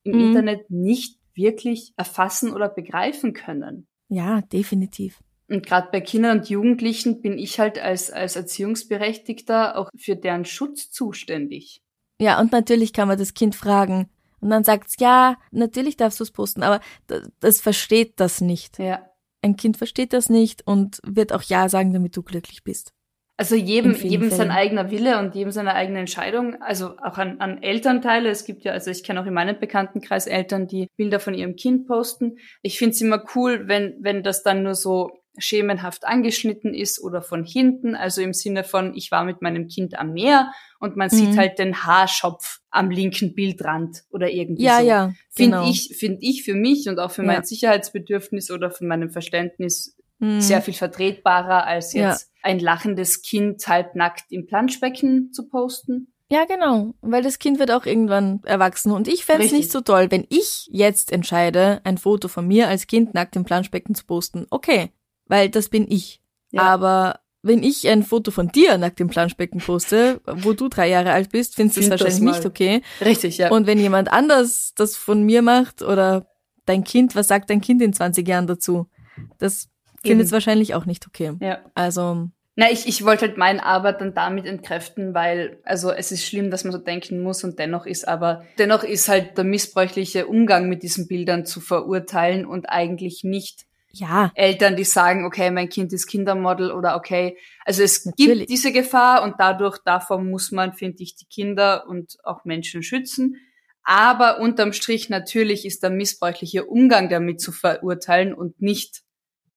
im 0.05 0.17
mhm. 0.17 0.21
Internet 0.21 0.71
nicht 0.71 1.19
wirklich 1.35 1.93
erfassen 1.97 2.53
oder 2.53 2.69
begreifen 2.69 3.33
können. 3.33 3.87
Ja, 4.09 4.41
definitiv. 4.41 5.21
Und 5.49 5.65
gerade 5.65 5.89
bei 5.91 6.01
Kindern 6.01 6.41
und 6.41 6.49
Jugendlichen 6.49 7.23
bin 7.23 7.39
ich 7.39 7.59
halt 7.59 7.79
als, 7.79 8.11
als 8.11 8.37
Erziehungsberechtigter 8.37 9.79
auch 9.79 9.89
für 9.97 10.17
deren 10.17 10.45
Schutz 10.45 10.91
zuständig. 10.91 11.83
Ja, 12.21 12.41
und 12.41 12.53
natürlich 12.53 12.93
kann 12.93 13.09
man 13.09 13.19
das 13.19 13.33
Kind 13.33 13.55
fragen, 13.55 14.11
und 14.41 14.51
dann 14.51 14.65
sagt's, 14.65 14.97
ja, 14.99 15.37
natürlich 15.51 15.97
darfst 15.97 16.21
du 16.21 16.25
es 16.25 16.31
posten, 16.31 16.63
aber 16.63 16.81
das, 17.07 17.31
das 17.41 17.61
versteht 17.61 18.21
das 18.21 18.41
nicht. 18.41 18.79
Ja. 18.79 19.05
Ein 19.43 19.57
Kind 19.57 19.77
versteht 19.77 20.13
das 20.13 20.29
nicht 20.29 20.67
und 20.67 21.01
wird 21.07 21.33
auch 21.33 21.43
Ja 21.43 21.69
sagen, 21.69 21.93
damit 21.93 22.17
du 22.17 22.23
glücklich 22.23 22.65
bist. 22.65 22.93
Also 23.41 23.55
jedem, 23.55 23.95
jedem 23.95 24.31
sein 24.31 24.51
eigener 24.51 24.91
Wille 24.91 25.21
und 25.21 25.37
jedem 25.37 25.53
seine 25.53 25.75
eigene 25.75 26.01
Entscheidung. 26.01 26.61
Also 26.61 26.97
auch 26.99 27.19
an, 27.19 27.39
an 27.39 27.63
Elternteile. 27.63 28.31
Es 28.31 28.45
gibt 28.45 28.65
ja, 28.65 28.73
also 28.73 28.91
ich 28.91 29.05
kenne 29.05 29.21
auch 29.21 29.27
in 29.27 29.33
meinem 29.33 29.61
Bekanntenkreis 29.61 30.27
Eltern, 30.27 30.67
die 30.67 30.89
Bilder 30.97 31.21
von 31.21 31.35
ihrem 31.35 31.55
Kind 31.55 31.87
posten. 31.87 32.39
Ich 32.63 32.79
finde 32.79 32.95
es 32.95 33.01
immer 33.01 33.23
cool, 33.37 33.69
wenn, 33.69 33.97
wenn 34.01 34.25
das 34.25 34.43
dann 34.43 34.65
nur 34.65 34.75
so 34.75 35.13
schemenhaft 35.39 36.05
angeschnitten 36.05 36.75
ist 36.75 37.01
oder 37.01 37.23
von 37.23 37.45
hinten, 37.45 37.95
also 37.95 38.23
im 38.23 38.33
Sinne 38.33 38.65
von, 38.65 38.97
ich 38.97 39.13
war 39.13 39.25
mit 39.25 39.41
meinem 39.41 39.69
Kind 39.69 39.97
am 39.97 40.15
Meer 40.15 40.51
und 40.81 40.97
man 40.97 41.07
mhm. 41.07 41.15
sieht 41.15 41.37
halt 41.37 41.61
den 41.61 41.85
Haarschopf 41.85 42.58
am 42.71 42.91
linken 42.91 43.35
Bildrand 43.35 44.05
oder 44.11 44.31
irgendwie 44.31 44.63
ja, 44.63 44.81
so. 44.81 44.87
Ja, 44.87 45.13
Finde 45.31 45.59
genau. 45.59 45.71
ich, 45.71 45.97
finde 45.99 46.19
ich 46.21 46.43
für 46.43 46.55
mich 46.55 46.89
und 46.89 46.99
auch 46.99 47.11
für 47.11 47.23
mein 47.23 47.45
Sicherheitsbedürfnis 47.45 48.51
oder 48.51 48.71
für 48.71 48.85
meinem 48.85 49.11
Verständnis 49.11 49.97
mhm. 50.19 50.41
sehr 50.41 50.63
viel 50.63 50.75
vertretbarer, 50.75 51.67
als 51.67 51.93
jetzt 51.93 52.23
ja. 52.23 52.39
ein 52.43 52.59
lachendes 52.59 53.23
Kind 53.23 53.67
halbnackt 53.67 54.31
im 54.31 54.47
Planschbecken 54.47 55.33
zu 55.33 55.49
posten. 55.49 56.13
Ja, 56.31 56.45
genau, 56.45 56.93
weil 57.01 57.23
das 57.23 57.39
Kind 57.39 57.59
wird 57.59 57.71
auch 57.71 57.87
irgendwann 57.87 58.43
erwachsen 58.45 58.93
und 58.93 59.09
ich 59.09 59.25
fände 59.25 59.47
es 59.47 59.53
nicht 59.53 59.73
so 59.73 59.81
toll, 59.81 60.11
wenn 60.11 60.27
ich 60.29 60.69
jetzt 60.71 61.11
entscheide, 61.11 61.81
ein 61.85 61.97
Foto 61.97 62.29
von 62.29 62.47
mir 62.47 62.69
als 62.69 62.87
Kind 62.87 63.15
nackt 63.15 63.35
im 63.35 63.45
Planschbecken 63.45 63.95
zu 63.95 64.05
posten. 64.05 64.47
Okay, 64.51 64.91
weil 65.25 65.49
das 65.49 65.71
bin 65.71 65.91
ich. 65.91 66.21
Ja. 66.51 66.63
Aber 66.63 67.21
wenn 67.43 67.63
ich 67.63 67.89
ein 67.89 68.03
Foto 68.03 68.31
von 68.31 68.49
dir 68.49 68.79
nackt 68.79 69.01
im 69.01 69.09
Planschbecken 69.09 69.61
poste, 69.61 70.21
wo 70.27 70.53
du 70.53 70.69
drei 70.69 70.89
Jahre 70.89 71.13
alt 71.13 71.31
bist, 71.31 71.55
findest 71.55 71.77
du 71.77 71.81
es 71.83 71.91
wahrscheinlich 71.91 72.21
nicht 72.21 72.47
okay. 72.47 72.83
Richtig, 73.01 73.39
ja. 73.39 73.51
Und 73.51 73.67
wenn 73.67 73.79
jemand 73.79 74.13
anders 74.13 74.73
das 74.77 74.97
von 74.97 75.23
mir 75.23 75.43
macht 75.43 75.83
oder 75.83 76.27
dein 76.67 76.85
Kind, 76.85 77.15
was 77.15 77.29
sagt 77.29 77.51
dein 77.51 77.61
Kind 77.61 77.81
in 77.81 77.93
20 77.93 78.27
Jahren 78.27 78.47
dazu? 78.47 78.89
Das 79.39 79.69
findet 80.03 80.27
es 80.27 80.33
wahrscheinlich 80.33 80.75
auch 80.75 80.87
nicht 80.87 81.07
okay. 81.07 81.35
Ja. 81.41 81.61
Also. 81.75 82.29
Na, 82.57 82.73
ich, 82.73 82.89
ich 82.89 83.05
wollte 83.05 83.27
halt 83.27 83.37
meine 83.37 83.65
Arbeit 83.65 84.01
dann 84.01 84.15
damit 84.15 84.45
entkräften, 84.45 85.15
weil, 85.15 85.61
also 85.65 85.93
es 85.93 86.11
ist 86.11 86.27
schlimm, 86.27 86.51
dass 86.51 86.65
man 86.65 86.73
so 86.73 86.79
denken 86.79 87.23
muss 87.23 87.45
und 87.45 87.61
dennoch 87.61 87.87
ist 87.87 88.09
aber, 88.09 88.45
dennoch 88.59 88.83
ist 88.83 89.09
halt 89.09 89.39
der 89.39 89.45
missbräuchliche 89.45 90.27
Umgang 90.27 90.69
mit 90.69 90.83
diesen 90.83 91.07
Bildern 91.07 91.47
zu 91.47 91.61
verurteilen 91.61 92.47
und 92.47 92.69
eigentlich 92.69 93.23
nicht 93.23 93.68
ja. 93.93 94.33
Eltern, 94.35 94.77
die 94.77 94.85
sagen, 94.85 95.25
okay, 95.25 95.51
mein 95.51 95.69
Kind 95.69 95.93
ist 95.93 96.07
Kindermodel 96.07 96.71
oder 96.71 96.97
okay, 96.97 97.37
also 97.65 97.83
es 97.83 98.05
Natürlich. 98.05 98.39
gibt 98.41 98.51
diese 98.51 98.73
Gefahr 98.73 99.23
und 99.23 99.37
dadurch, 99.39 99.79
davon 99.85 100.31
muss 100.31 100.53
man, 100.53 100.73
finde 100.73 101.03
ich, 101.03 101.17
die 101.17 101.27
Kinder 101.27 101.87
und 101.89 102.17
auch 102.25 102.45
Menschen 102.45 102.83
schützen. 102.83 103.37
Aber 103.83 104.41
unterm 104.41 104.73
Strich 104.73 105.09
natürlich 105.09 105.65
ist 105.65 105.83
der 105.83 105.91
missbräuchliche 105.91 106.67
Umgang 106.67 107.09
damit 107.09 107.41
zu 107.41 107.53
verurteilen 107.53 108.35
und 108.35 108.61
nicht, 108.61 109.03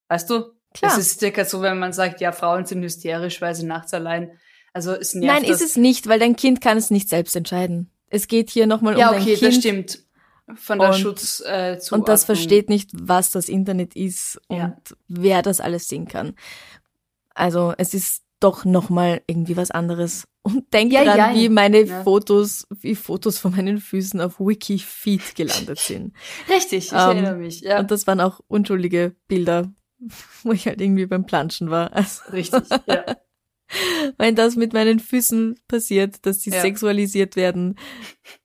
weißt 0.07 0.29
du? 0.29 0.53
Klar. 0.73 0.95
Das 0.95 0.97
ist 0.97 1.19
circa 1.19 1.43
so, 1.43 1.61
wenn 1.61 1.77
man 1.79 1.91
sagt, 1.91 2.21
ja, 2.21 2.31
Frauen 2.31 2.65
sind 2.65 2.81
hysterisch, 2.81 3.41
weil 3.41 3.53
sie 3.55 3.65
nachts 3.65 3.93
allein, 3.93 4.39
also 4.71 4.93
es 4.93 5.13
nervt 5.13 5.41
Nein, 5.41 5.51
ist 5.51 5.61
es 5.61 5.75
nicht, 5.75 6.07
weil 6.07 6.19
dein 6.19 6.37
Kind 6.37 6.61
kann 6.61 6.77
es 6.77 6.91
nicht 6.91 7.09
selbst 7.09 7.35
entscheiden. 7.35 7.91
Es 8.07 8.29
geht 8.29 8.49
hier 8.49 8.67
nochmal 8.67 8.97
ja, 8.97 9.09
um 9.09 9.15
dein 9.15 9.21
okay, 9.21 9.35
Kind. 9.35 9.41
Ja, 9.41 9.47
okay, 9.47 9.55
das 9.55 9.61
stimmt 9.61 10.10
von 10.55 10.79
der 10.79 10.89
und, 10.89 10.95
Schutz 10.95 11.41
äh, 11.45 11.79
Und 11.91 12.07
das 12.07 12.25
versteht 12.25 12.69
nicht, 12.69 12.91
was 12.93 13.31
das 13.31 13.49
Internet 13.49 13.95
ist 13.95 14.39
und 14.47 14.57
ja. 14.57 14.77
wer 15.07 15.41
das 15.41 15.61
alles 15.61 15.87
sehen 15.87 16.07
kann. 16.07 16.35
Also 17.33 17.73
es 17.77 17.93
ist 17.93 18.23
doch 18.41 18.65
nochmal 18.65 19.21
irgendwie 19.27 19.55
was 19.55 19.71
anderes. 19.71 20.27
Und 20.43 20.73
denk 20.73 20.91
ja, 20.91 21.03
dran, 21.03 21.17
ja, 21.17 21.35
wie 21.35 21.49
meine. 21.49 21.85
Fotos, 22.03 22.67
wie 22.69 22.95
Fotos 22.95 23.37
von 23.37 23.51
meinen 23.51 23.77
Füßen 23.77 24.19
auf 24.19 24.39
Wikifeed 24.39 25.35
gelandet 25.35 25.79
sind. 25.79 26.13
Richtig, 26.49 26.87
ich 26.87 26.91
ähm, 26.91 26.97
erinnere 26.97 27.35
mich. 27.35 27.61
Ja. 27.61 27.79
Und 27.79 27.91
das 27.91 28.07
waren 28.07 28.19
auch 28.19 28.41
unschuldige 28.47 29.15
Bilder, 29.27 29.71
wo 30.43 30.51
ich 30.51 30.65
halt 30.67 30.81
irgendwie 30.81 31.05
beim 31.05 31.25
Planschen 31.25 31.69
war. 31.69 31.91
Also, 31.95 32.23
Richtig, 32.31 32.63
ja. 32.87 33.05
Wenn 34.17 34.35
das 34.35 34.57
mit 34.57 34.73
meinen 34.73 34.99
Füßen 34.99 35.57
passiert, 35.69 36.25
dass 36.25 36.41
sie 36.41 36.49
sexualisiert 36.49 37.37
werden, 37.37 37.77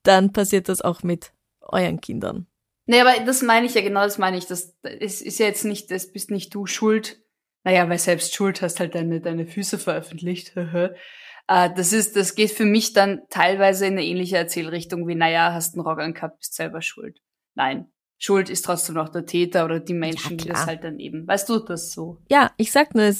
dann 0.03 0.31
passiert 0.31 0.69
das 0.69 0.81
auch 0.81 1.03
mit 1.03 1.33
euren 1.67 2.01
Kindern. 2.01 2.47
Nee, 2.87 3.01
aber 3.01 3.23
das 3.25 3.41
meine 3.41 3.65
ich 3.65 3.73
ja, 3.73 3.81
genau 3.81 4.03
das 4.03 4.17
meine 4.17 4.37
ich. 4.37 4.47
Das, 4.47 4.75
das 4.81 5.21
ist 5.21 5.39
ja 5.39 5.45
jetzt 5.45 5.65
nicht, 5.65 5.91
das 5.91 6.11
bist 6.11 6.31
nicht 6.31 6.55
du 6.55 6.65
schuld. 6.65 7.21
Naja, 7.63 7.87
weil 7.89 7.99
selbst 7.99 8.33
schuld 8.33 8.61
hast 8.61 8.79
halt 8.79 8.95
deine, 8.95 9.19
deine 9.19 9.45
Füße 9.45 9.77
veröffentlicht. 9.77 10.55
äh, 10.55 10.89
das 11.47 11.91
ist, 11.91 12.15
das 12.15 12.33
geht 12.33 12.51
für 12.51 12.65
mich 12.65 12.93
dann 12.93 13.23
teilweise 13.29 13.85
in 13.85 13.93
eine 13.93 14.05
ähnliche 14.05 14.37
Erzählrichtung 14.37 15.05
wie, 15.07 15.15
naja, 15.15 15.51
hast 15.53 15.75
einen 15.75 15.85
Rock 15.85 15.99
angehabt, 15.99 16.39
bist 16.39 16.55
selber 16.55 16.81
schuld. 16.81 17.19
Nein. 17.55 17.91
Schuld 18.19 18.49
ist 18.49 18.65
trotzdem 18.65 18.95
noch 18.95 19.09
der 19.09 19.25
Täter 19.25 19.65
oder 19.65 19.79
die 19.79 19.93
Menschen, 19.93 20.37
ja, 20.37 20.43
die 20.43 20.49
das 20.49 20.65
halt 20.65 20.83
dann 20.83 20.97
eben. 20.97 21.27
Weißt 21.27 21.49
du 21.49 21.59
das 21.59 21.91
so? 21.91 22.17
Ja, 22.29 22.51
ich 22.57 22.71
sag 22.71 22.95
nur, 22.95 23.13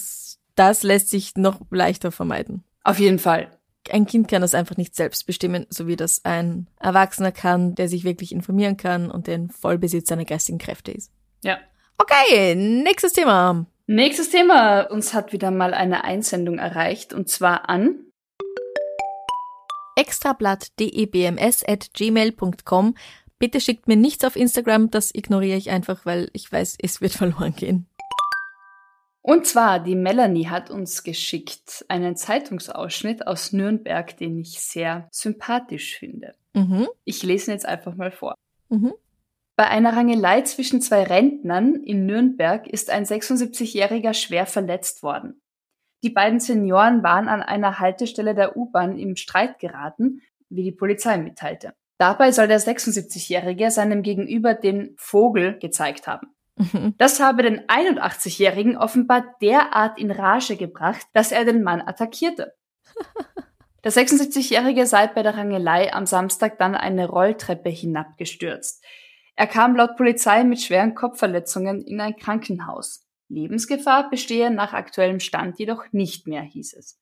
das 0.56 0.84
lässt 0.84 1.10
sich 1.10 1.36
noch 1.36 1.62
leichter 1.70 2.12
vermeiden. 2.12 2.64
Auf 2.84 3.00
jeden 3.00 3.20
Fall 3.20 3.57
ein 3.94 4.06
Kind 4.06 4.28
kann 4.28 4.42
das 4.42 4.54
einfach 4.54 4.78
nicht 4.78 4.96
selbst 4.96 5.26
bestimmen, 5.26 5.66
so 5.70 5.88
wie 5.88 5.96
das 5.96 6.24
ein 6.26 6.68
Erwachsener 6.80 7.32
kann, 7.32 7.76
der 7.76 7.90
sich 7.90 8.04
wirklich 8.04 8.32
informieren 8.32 8.78
kann 8.78 9.12
und 9.12 9.28
der 9.28 9.36
in 9.36 9.50
Vollbesitz 9.50 10.10
seiner 10.10 10.26
geistigen 10.26 10.58
Kräfte 10.58 10.92
ist. 10.92 11.12
Ja. 11.44 11.58
Okay, 11.98 12.56
nächstes 12.56 13.14
Thema. 13.14 13.66
Nächstes 13.88 14.30
Thema. 14.30 14.82
Uns 14.82 15.14
hat 15.14 15.34
wieder 15.34 15.52
mal 15.52 15.74
eine 15.74 16.04
Einsendung 16.04 16.60
erreicht 16.60 17.14
und 17.14 17.30
zwar 17.30 17.70
an 17.70 17.96
extrablatt.debms.gmail.com. 19.96 22.96
Bitte 23.40 23.62
schickt 23.62 23.88
mir 23.88 23.96
nichts 23.96 24.26
auf 24.26 24.36
Instagram, 24.36 24.92
das 24.92 25.14
ignoriere 25.14 25.58
ich 25.58 25.70
einfach, 25.70 26.06
weil 26.06 26.30
ich 26.34 26.52
weiß, 26.52 26.78
es 26.82 27.00
wird 27.02 27.14
verloren 27.14 27.56
gehen. 27.56 27.88
Und 29.28 29.46
zwar, 29.46 29.82
die 29.82 29.96
Melanie 29.96 30.48
hat 30.48 30.72
uns 30.72 31.04
geschickt 31.04 31.84
einen 31.90 32.16
Zeitungsausschnitt 32.16 33.28
aus 33.28 33.52
Nürnberg, 33.52 34.16
den 34.16 34.40
ich 34.40 34.62
sehr 34.62 35.10
sympathisch 35.12 35.98
finde. 36.00 36.34
Mhm. 36.54 36.88
Ich 37.04 37.24
lese 37.24 37.52
ihn 37.52 37.56
jetzt 37.56 37.66
einfach 37.66 37.94
mal 37.96 38.10
vor. 38.10 38.36
Mhm. 38.70 38.94
Bei 39.58 39.68
einer 39.68 39.98
Rangelei 39.98 40.44
zwischen 40.44 40.82
zwei 40.82 41.04
Rentnern 41.04 41.76
in 41.76 42.06
Nürnberg 42.06 42.68
ist 42.68 42.90
ein 42.90 43.04
76-Jähriger 43.04 44.14
schwer 44.14 44.46
verletzt 44.46 45.04
worden. 45.04 45.42
Die 46.04 46.10
beiden 46.10 46.40
Senioren 46.40 47.04
waren 47.04 47.28
an 47.28 47.42
einer 47.42 47.80
Haltestelle 47.80 48.34
der 48.34 48.56
U-Bahn 48.56 48.98
im 48.98 49.18
Streit 49.18 49.60
geraten, 49.60 50.22
wie 50.48 50.64
die 50.64 50.72
Polizei 50.72 51.18
mitteilte. 51.18 51.74
Dabei 51.98 52.32
soll 52.32 52.48
der 52.48 52.62
76-Jährige 52.62 53.72
seinem 53.72 54.04
Gegenüber 54.04 54.54
den 54.54 54.96
Vogel 54.96 55.60
gezeigt 55.60 56.08
haben. 56.08 56.28
Mhm. 56.58 56.96
Das 56.98 57.20
habe 57.20 57.44
den 57.44 57.62
81-Jährigen 57.68 58.78
offenbar 58.78 59.36
derart 59.42 60.00
in 60.00 60.12
Rage 60.12 60.58
gebracht, 60.58 61.06
dass 61.14 61.32
er 61.32 61.46
den 61.46 61.64
Mann 61.64 61.82
attackierte. 61.82 62.54
Der 63.84 63.92
76-Jährige 63.92 64.86
sei 64.86 65.08
bei 65.08 65.24
der 65.24 65.38
Rangelei 65.38 65.94
am 65.94 66.06
Samstag 66.06 66.58
dann 66.58 66.76
eine 66.76 67.08
Rolltreppe 67.08 67.70
hinabgestürzt. 67.70 68.84
Er 69.36 69.48
kam 69.48 69.76
laut 69.78 69.96
Polizei 69.96 70.44
mit 70.44 70.60
schweren 70.60 70.94
Kopfverletzungen 70.96 71.84
in 71.84 72.02
ein 72.02 72.18
Krankenhaus. 72.18 73.06
Lebensgefahr 73.30 74.10
bestehe 74.10 74.52
nach 74.52 74.74
aktuellem 74.74 75.20
Stand 75.20 75.60
jedoch 75.60 75.86
nicht 75.92 76.28
mehr, 76.28 76.42
hieß 76.42 76.74
es. 76.74 77.00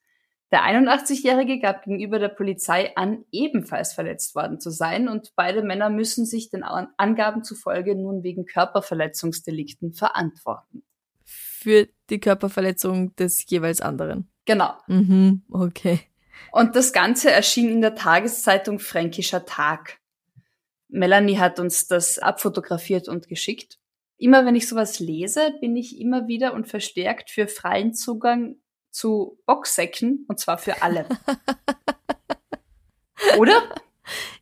Der 0.56 0.64
81-Jährige 0.64 1.60
gab 1.60 1.82
gegenüber 1.82 2.18
der 2.18 2.30
Polizei 2.30 2.96
an, 2.96 3.26
ebenfalls 3.30 3.92
verletzt 3.92 4.34
worden 4.34 4.58
zu 4.58 4.70
sein 4.70 5.06
und 5.06 5.34
beide 5.36 5.62
Männer 5.62 5.90
müssen 5.90 6.24
sich 6.24 6.48
den 6.48 6.62
Angaben 6.62 7.44
zufolge 7.44 7.94
nun 7.94 8.22
wegen 8.22 8.46
Körperverletzungsdelikten 8.46 9.92
verantworten. 9.92 10.82
Für 11.24 11.88
die 12.08 12.20
Körperverletzung 12.20 13.14
des 13.16 13.44
jeweils 13.50 13.82
anderen. 13.82 14.30
Genau. 14.46 14.72
Mhm, 14.86 15.42
okay. 15.50 16.00
Und 16.52 16.74
das 16.74 16.94
Ganze 16.94 17.30
erschien 17.30 17.68
in 17.68 17.82
der 17.82 17.94
Tageszeitung 17.94 18.78
Fränkischer 18.78 19.44
Tag. 19.44 19.98
Melanie 20.88 21.36
hat 21.36 21.60
uns 21.60 21.86
das 21.86 22.18
abfotografiert 22.18 23.08
und 23.08 23.28
geschickt. 23.28 23.78
Immer 24.16 24.46
wenn 24.46 24.56
ich 24.56 24.68
sowas 24.68 25.00
lese, 25.00 25.52
bin 25.60 25.76
ich 25.76 26.00
immer 26.00 26.28
wieder 26.28 26.54
und 26.54 26.66
verstärkt 26.66 27.28
für 27.28 27.46
freien 27.46 27.92
Zugang 27.92 28.56
zu 28.96 29.38
Boxsäcken 29.44 30.24
und 30.26 30.40
zwar 30.40 30.56
für 30.56 30.80
alle. 30.80 31.06
Oder? 33.38 33.62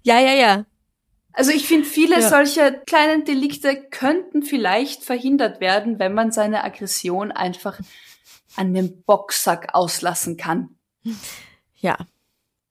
Ja, 0.03 0.21
ja, 0.21 0.33
ja. 0.33 0.65
Also 1.33 1.51
ich 1.51 1.67
finde, 1.67 1.87
viele 1.87 2.21
ja. 2.21 2.29
solcher 2.29 2.71
kleinen 2.71 3.25
Delikte 3.25 3.89
könnten 3.91 4.45
vielleicht 4.45 5.03
verhindert 5.03 5.61
werden, 5.61 5.99
wenn 5.99 6.15
man 6.15 6.31
seine 6.31 6.63
Aggression 6.63 7.33
einfach 7.33 7.81
an 8.55 8.73
dem 8.73 9.03
Boxsack 9.03 9.75
auslassen 9.75 10.37
kann. 10.37 10.79
Ja. 11.75 11.97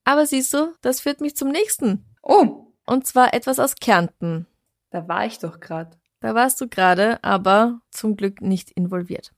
Aber 0.05 0.25
siehst 0.25 0.53
du, 0.53 0.73
das 0.81 1.01
führt 1.01 1.19
mich 1.19 1.35
zum 1.35 1.49
nächsten. 1.49 2.05
Oh. 2.21 2.71
Und 2.85 3.05
zwar 3.05 3.33
etwas 3.33 3.59
aus 3.59 3.75
Kärnten. 3.75 4.47
Da 4.89 5.09
war 5.09 5.25
ich 5.25 5.39
doch 5.39 5.59
gerade. 5.59 5.97
Da 6.21 6.33
warst 6.33 6.61
du 6.61 6.69
gerade, 6.69 7.21
aber 7.23 7.81
zum 7.91 8.15
Glück 8.15 8.41
nicht 8.41 8.71
involviert. 8.71 9.33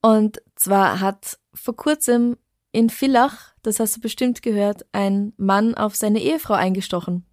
Und 0.00 0.40
zwar 0.56 1.00
hat 1.00 1.39
vor 1.54 1.76
kurzem 1.76 2.36
in 2.72 2.90
Villach, 2.90 3.54
das 3.62 3.80
hast 3.80 3.96
du 3.96 4.00
bestimmt 4.00 4.42
gehört, 4.42 4.86
ein 4.92 5.32
Mann 5.36 5.74
auf 5.74 5.96
seine 5.96 6.20
Ehefrau 6.20 6.54
eingestochen. 6.54 7.24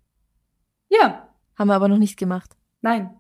Ja, 0.90 1.30
haben 1.56 1.68
wir 1.68 1.76
aber 1.76 1.88
noch 1.88 1.98
nicht 1.98 2.18
gemacht. 2.18 2.56
Nein. 2.82 3.16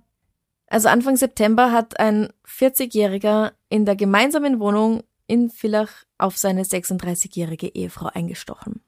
Also 0.67 0.89
Anfang 0.89 1.15
September 1.15 1.71
hat 1.71 1.99
ein 1.99 2.29
40-Jähriger 2.45 3.53
in 3.69 3.85
der 3.85 3.95
gemeinsamen 3.95 4.59
Wohnung 4.59 5.03
in 5.27 5.49
Villach 5.49 6.03
auf 6.17 6.37
seine 6.37 6.63
36-jährige 6.63 7.67
Ehefrau 7.67 8.07
eingestochen. 8.13 8.81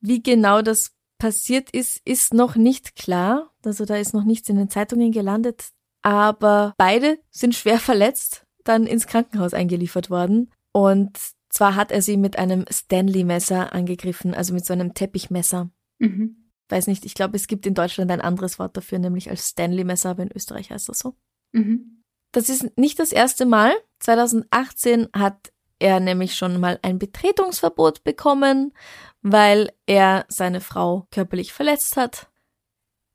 Wie 0.00 0.22
genau 0.22 0.62
das 0.62 0.92
passiert 1.18 1.70
ist, 1.70 2.00
ist 2.04 2.34
noch 2.34 2.56
nicht 2.56 2.96
klar. 2.96 3.52
Also 3.64 3.84
da 3.84 3.96
ist 3.96 4.12
noch 4.12 4.24
nichts 4.24 4.48
in 4.48 4.56
den 4.56 4.68
Zeitungen 4.68 5.12
gelandet. 5.12 5.70
Aber 6.02 6.74
beide 6.76 7.18
sind 7.30 7.54
schwer 7.54 7.78
verletzt, 7.78 8.44
dann 8.64 8.86
ins 8.86 9.06
Krankenhaus 9.06 9.54
eingeliefert 9.54 10.10
worden. 10.10 10.50
Und 10.72 11.18
zwar 11.50 11.74
hat 11.76 11.92
er 11.92 12.02
sie 12.02 12.16
mit 12.16 12.38
einem 12.38 12.64
Stanley-Messer 12.70 13.72
angegriffen, 13.72 14.34
also 14.34 14.54
mit 14.54 14.64
so 14.64 14.72
einem 14.72 14.94
Teppichmesser. 14.94 15.70
Mhm 15.98 16.42
weiß 16.72 16.88
nicht, 16.88 17.04
ich 17.04 17.14
glaube, 17.14 17.36
es 17.36 17.46
gibt 17.46 17.66
in 17.66 17.74
Deutschland 17.74 18.10
ein 18.10 18.20
anderes 18.20 18.58
Wort 18.58 18.76
dafür, 18.76 18.98
nämlich 18.98 19.30
als 19.30 19.50
Stanley-Messer, 19.50 20.10
aber 20.10 20.24
in 20.24 20.32
Österreich 20.34 20.70
heißt 20.70 20.88
das 20.88 20.98
so. 20.98 21.14
Mhm. 21.52 22.02
Das 22.32 22.48
ist 22.48 22.76
nicht 22.76 22.98
das 22.98 23.12
erste 23.12 23.44
Mal. 23.44 23.72
2018 24.00 25.08
hat 25.14 25.52
er 25.78 26.00
nämlich 26.00 26.34
schon 26.34 26.58
mal 26.58 26.78
ein 26.82 26.98
Betretungsverbot 26.98 28.02
bekommen, 28.02 28.72
weil 29.20 29.70
er 29.86 30.24
seine 30.28 30.60
Frau 30.60 31.06
körperlich 31.10 31.52
verletzt 31.52 31.96
hat. 31.96 32.28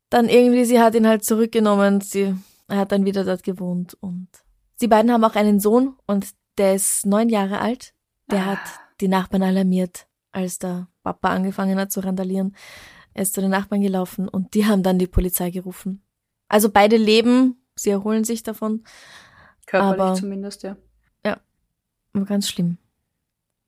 Dann 0.08 0.28
irgendwie, 0.28 0.64
sie 0.64 0.80
hat 0.80 0.94
ihn 0.94 1.06
halt 1.06 1.24
zurückgenommen, 1.24 2.00
sie, 2.00 2.34
er 2.68 2.78
hat 2.78 2.92
dann 2.92 3.04
wieder 3.04 3.24
dort 3.24 3.42
gewohnt 3.42 3.96
und 4.00 4.28
sie 4.76 4.86
beiden 4.86 5.12
haben 5.12 5.24
auch 5.24 5.34
einen 5.34 5.60
Sohn 5.60 5.96
und 6.06 6.28
der 6.58 6.74
ist 6.74 7.06
neun 7.06 7.28
Jahre 7.28 7.60
alt. 7.60 7.94
Der 8.30 8.40
ah. 8.40 8.46
hat 8.46 8.80
die 9.00 9.08
Nachbarn 9.08 9.42
alarmiert, 9.42 10.06
als 10.32 10.58
der 10.58 10.88
Papa 11.02 11.30
angefangen 11.30 11.78
hat 11.78 11.92
zu 11.92 12.00
randalieren. 12.00 12.54
Er 13.14 13.22
ist 13.22 13.34
zu 13.34 13.40
den 13.40 13.50
Nachbarn 13.50 13.80
gelaufen 13.80 14.28
und 14.28 14.54
die 14.54 14.66
haben 14.66 14.82
dann 14.82 14.98
die 14.98 15.06
Polizei 15.06 15.50
gerufen. 15.50 16.02
Also 16.48 16.70
beide 16.70 16.96
leben, 16.96 17.62
sie 17.74 17.90
erholen 17.90 18.24
sich 18.24 18.42
davon. 18.42 18.84
Körperlich 19.66 20.00
aber, 20.00 20.14
zumindest, 20.14 20.62
ja. 20.62 20.76
Ja, 21.24 21.40
aber 22.12 22.24
ganz 22.24 22.48
schlimm. 22.48 22.78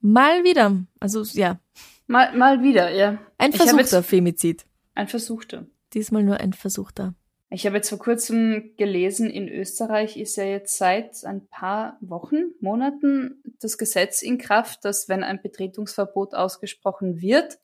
Mal 0.00 0.44
wieder, 0.44 0.84
also 0.98 1.22
ja. 1.22 1.58
Mal, 2.06 2.36
mal 2.36 2.62
wieder, 2.62 2.90
ja. 2.90 3.18
Ein 3.38 3.52
versuchter 3.52 4.02
Femizid. 4.02 4.66
Ein 4.94 5.08
versuchter. 5.08 5.66
Diesmal 5.92 6.22
nur 6.22 6.38
ein 6.38 6.52
versuchter. 6.52 7.14
Ich 7.52 7.66
habe 7.66 7.76
jetzt 7.76 7.88
vor 7.88 7.98
kurzem 7.98 8.70
gelesen, 8.76 9.28
in 9.28 9.48
Österreich 9.48 10.16
ist 10.16 10.36
ja 10.36 10.44
jetzt 10.44 10.78
seit 10.78 11.24
ein 11.24 11.48
paar 11.48 11.98
Wochen, 12.00 12.52
Monaten 12.60 13.42
das 13.58 13.76
Gesetz 13.76 14.22
in 14.22 14.38
Kraft, 14.38 14.84
dass 14.84 15.08
wenn 15.08 15.24
ein 15.24 15.42
Betretungsverbot 15.42 16.34
ausgesprochen 16.34 17.20
wird, 17.20 17.58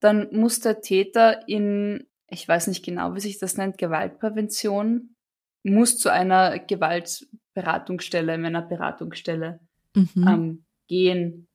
dann 0.00 0.28
muss 0.32 0.60
der 0.60 0.82
Täter 0.82 1.48
in, 1.48 2.06
ich 2.28 2.46
weiß 2.46 2.66
nicht 2.66 2.84
genau, 2.84 3.14
wie 3.14 3.20
sich 3.20 3.38
das 3.38 3.56
nennt, 3.56 3.78
Gewaltprävention, 3.78 5.16
muss 5.62 5.98
zu 5.98 6.10
einer 6.10 6.58
Gewaltberatungsstelle, 6.58 8.36
Männerberatungsstelle 8.36 9.60
mhm. 9.94 10.28
ähm, 10.28 10.64
gehen 10.88 11.48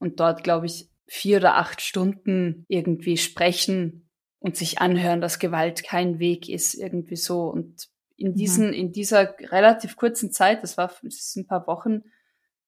und 0.00 0.18
dort, 0.18 0.42
glaube 0.42 0.66
ich, 0.66 0.90
vier 1.06 1.38
oder 1.38 1.56
acht 1.58 1.80
Stunden 1.80 2.64
irgendwie 2.68 3.16
sprechen 3.16 4.08
und 4.44 4.58
sich 4.58 4.78
anhören, 4.78 5.22
dass 5.22 5.38
Gewalt 5.38 5.84
kein 5.84 6.18
Weg 6.18 6.50
ist, 6.50 6.74
irgendwie 6.74 7.16
so. 7.16 7.44
Und 7.44 7.88
in 8.18 8.32
mhm. 8.32 8.34
diesen, 8.34 8.66
mhm. 8.66 8.72
in 8.74 8.92
dieser 8.92 9.34
relativ 9.40 9.96
kurzen 9.96 10.30
Zeit, 10.32 10.62
das 10.62 10.76
war 10.76 10.92
das 11.02 11.34
ein 11.34 11.46
paar 11.46 11.66
Wochen, 11.66 12.02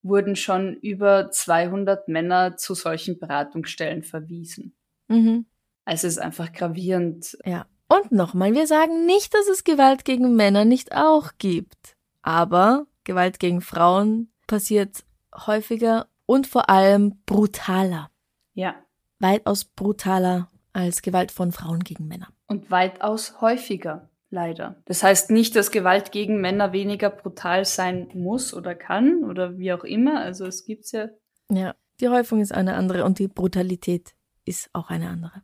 wurden 0.02 0.36
schon 0.36 0.72
über 0.72 1.30
200 1.30 2.08
Männer 2.08 2.56
zu 2.56 2.72
solchen 2.72 3.18
Beratungsstellen 3.18 4.04
verwiesen. 4.04 4.74
Mhm. 5.08 5.44
Also 5.84 6.06
es 6.06 6.14
ist 6.14 6.18
einfach 6.18 6.50
gravierend. 6.50 7.36
Ja. 7.44 7.66
Und 7.88 8.10
nochmal, 8.10 8.54
wir 8.54 8.66
sagen 8.66 9.04
nicht, 9.04 9.34
dass 9.34 9.46
es 9.46 9.62
Gewalt 9.62 10.06
gegen 10.06 10.34
Männer 10.34 10.64
nicht 10.64 10.96
auch 10.96 11.32
gibt. 11.36 11.94
Aber 12.22 12.86
Gewalt 13.04 13.38
gegen 13.38 13.60
Frauen 13.60 14.32
passiert 14.46 15.04
häufiger 15.46 16.08
und 16.24 16.46
vor 16.46 16.70
allem 16.70 17.20
brutaler. 17.26 18.10
Ja. 18.54 18.76
Weitaus 19.18 19.66
brutaler 19.66 20.50
als 20.76 21.02
Gewalt 21.02 21.32
von 21.32 21.52
Frauen 21.52 21.80
gegen 21.80 22.06
Männer. 22.06 22.28
Und 22.46 22.70
weitaus 22.70 23.40
häufiger, 23.40 24.10
leider. 24.30 24.76
Das 24.84 25.02
heißt 25.02 25.30
nicht, 25.30 25.56
dass 25.56 25.70
Gewalt 25.70 26.12
gegen 26.12 26.40
Männer 26.40 26.72
weniger 26.72 27.10
brutal 27.10 27.64
sein 27.64 28.08
muss 28.14 28.52
oder 28.52 28.74
kann 28.74 29.24
oder 29.24 29.58
wie 29.58 29.72
auch 29.72 29.84
immer. 29.84 30.20
Also 30.20 30.44
es 30.46 30.64
gibt's 30.64 30.92
ja. 30.92 31.08
Ja, 31.48 31.74
die 32.00 32.08
Häufung 32.08 32.40
ist 32.40 32.52
eine 32.52 32.74
andere 32.74 33.04
und 33.04 33.18
die 33.18 33.28
Brutalität 33.28 34.14
ist 34.44 34.68
auch 34.72 34.90
eine 34.90 35.08
andere. 35.08 35.42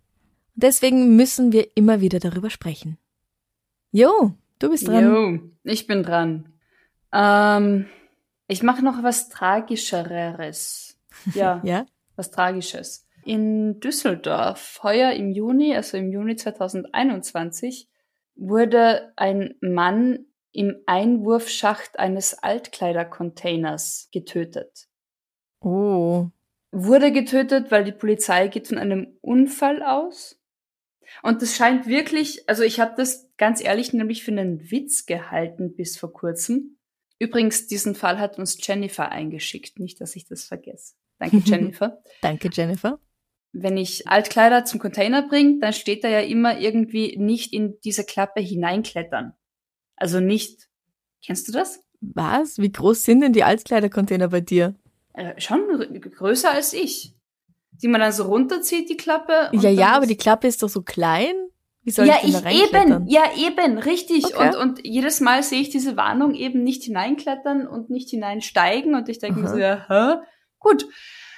Deswegen 0.55 1.17
müssen 1.17 1.53
wir 1.53 1.77
immer 1.77 2.01
wieder 2.01 2.19
darüber 2.19 2.51
sprechen. 2.51 2.99
Jo, 3.91 4.35
du 4.59 4.71
bist 4.71 4.87
dran. 4.87 5.05
Jo, 5.05 5.39
ich 5.65 5.87
bin 5.87 6.03
dran. 6.03 6.53
Ähm, 7.13 7.87
ich 8.49 8.63
mache 8.63 8.85
noch 8.85 9.03
was 9.03 9.31
Tragischeres. 9.31 10.99
Ja, 11.35 11.61
ja, 11.65 11.87
was 12.17 12.31
Tragisches. 12.31 13.07
In 13.25 13.81
Düsseldorf, 13.81 14.81
heuer 14.83 15.13
im 15.13 15.31
Juni, 15.31 15.75
also 15.75 15.97
im 15.97 16.11
Juni 16.11 16.37
2021, 16.37 17.89
wurde 18.35 19.13
ein 19.17 19.55
Mann 19.61 20.27
im 20.53 20.77
Einwurfschacht 20.87 21.99
eines 21.99 22.35
Altkleidercontainers 22.35 24.09
getötet. 24.13 24.89
Oh 25.61 26.31
wurde 26.73 27.13
getötet, 27.13 27.71
weil 27.71 27.85
die 27.85 27.93
Polizei 27.93 28.49
geht 28.49 28.69
von 28.69 28.79
einem 28.79 29.19
Unfall 29.21 29.83
aus. 29.83 30.41
Und 31.23 31.43
das 31.43 31.55
scheint 31.55 31.87
wirklich, 31.87 32.49
also 32.49 32.63
ich 32.63 32.81
habe 32.81 32.95
das 32.97 33.31
ganz 33.37 33.63
ehrlich 33.63 33.93
nämlich 33.93 34.25
für 34.25 34.33
einen 34.33 34.71
Witz 34.71 35.05
gehalten 35.05 35.77
bis 35.77 35.99
vor 35.99 36.13
kurzem. 36.13 36.79
Übrigens, 37.19 37.67
diesen 37.67 37.95
Fall 37.95 38.19
hat 38.19 38.39
uns 38.39 38.57
Jennifer 38.67 39.11
eingeschickt, 39.11 39.79
nicht, 39.79 40.01
dass 40.01 40.17
ich 40.17 40.27
das 40.27 40.45
vergesse. 40.45 40.95
Danke, 41.19 41.37
Jennifer. 41.45 42.03
Danke, 42.23 42.49
Jennifer. 42.51 42.99
Wenn 43.53 43.77
ich 43.77 44.09
Altkleider 44.09 44.65
zum 44.65 44.81
Container 44.81 45.29
bringe, 45.29 45.59
dann 45.61 45.73
steht 45.73 46.05
da 46.05 46.09
ja 46.09 46.21
immer 46.21 46.59
irgendwie 46.59 47.17
nicht 47.19 47.53
in 47.53 47.79
diese 47.85 48.05
Klappe 48.05 48.41
hineinklettern. 48.41 49.35
Also 49.97 50.21
nicht. 50.21 50.69
Kennst 51.25 51.49
du 51.49 51.53
das? 51.53 51.83
Was? 52.01 52.59
Wie 52.59 52.73
groß 52.73 53.05
sind 53.05 53.21
denn 53.21 53.33
die 53.33 53.45
Altkleidercontainer 53.45 54.29
bei 54.29 54.41
dir? 54.41 54.75
äh, 55.15 55.41
schon 55.41 55.63
größer 56.17 56.51
als 56.51 56.73
ich. 56.73 57.15
Die 57.71 57.89
man 57.89 58.01
dann 58.01 58.13
so 58.13 58.25
runterzieht, 58.25 58.91
die 58.91 58.97
Klappe. 58.97 59.51
Ja, 59.53 59.71
ja, 59.71 59.97
aber 59.97 60.07
die 60.07 60.17
Klappe 60.17 60.47
ist 60.47 60.63
doch 60.63 60.69
so 60.69 60.83
klein. 60.83 61.35
Wie 61.85 61.91
soll 61.91 62.07
ja, 62.07 62.17
ich, 62.23 62.33
denn 62.33 62.45
da 62.45 62.51
eben, 62.51 63.09
ja, 63.09 63.23
eben, 63.37 63.79
richtig. 63.79 64.27
Okay. 64.27 64.51
Und, 64.51 64.57
und 64.57 64.87
jedes 64.87 65.21
Mal 65.21 65.43
sehe 65.43 65.61
ich 65.61 65.71
diese 65.71 65.97
Warnung 65.97 66.35
eben 66.35 66.63
nicht 66.63 66.85
hineinklettern 66.85 67.67
und 67.67 67.91
nicht 67.91 68.11
hineinsteigen. 68.11 68.95
Und 68.95 69.09
ich 69.09 69.19
denke 69.19 69.41
mir 69.41 69.49
so, 69.49 69.57
ja, 69.57 69.85
hä? 69.89 70.23
Gut. 70.61 70.87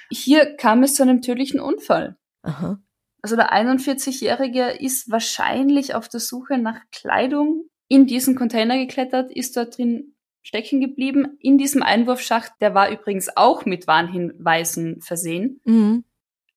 Hier 0.09 0.55
kam 0.55 0.83
es 0.83 0.95
zu 0.95 1.03
einem 1.03 1.21
tödlichen 1.21 1.59
Unfall. 1.59 2.17
Aha. 2.41 2.79
Also 3.21 3.35
der 3.35 3.51
41-Jährige 3.53 4.67
ist 4.69 5.09
wahrscheinlich 5.09 5.95
auf 5.95 6.09
der 6.09 6.19
Suche 6.19 6.57
nach 6.57 6.79
Kleidung 6.91 7.65
in 7.87 8.05
diesen 8.05 8.35
Container 8.35 8.77
geklettert, 8.77 9.31
ist 9.31 9.57
dort 9.57 9.77
drin 9.77 10.15
stecken 10.43 10.79
geblieben. 10.79 11.37
In 11.39 11.57
diesem 11.57 11.81
Einwurfschacht, 11.81 12.51
der 12.61 12.75
war 12.75 12.91
übrigens 12.91 13.35
auch 13.35 13.65
mit 13.65 13.87
Warnhinweisen 13.87 15.01
versehen. 15.01 15.59
Mhm. 15.65 16.03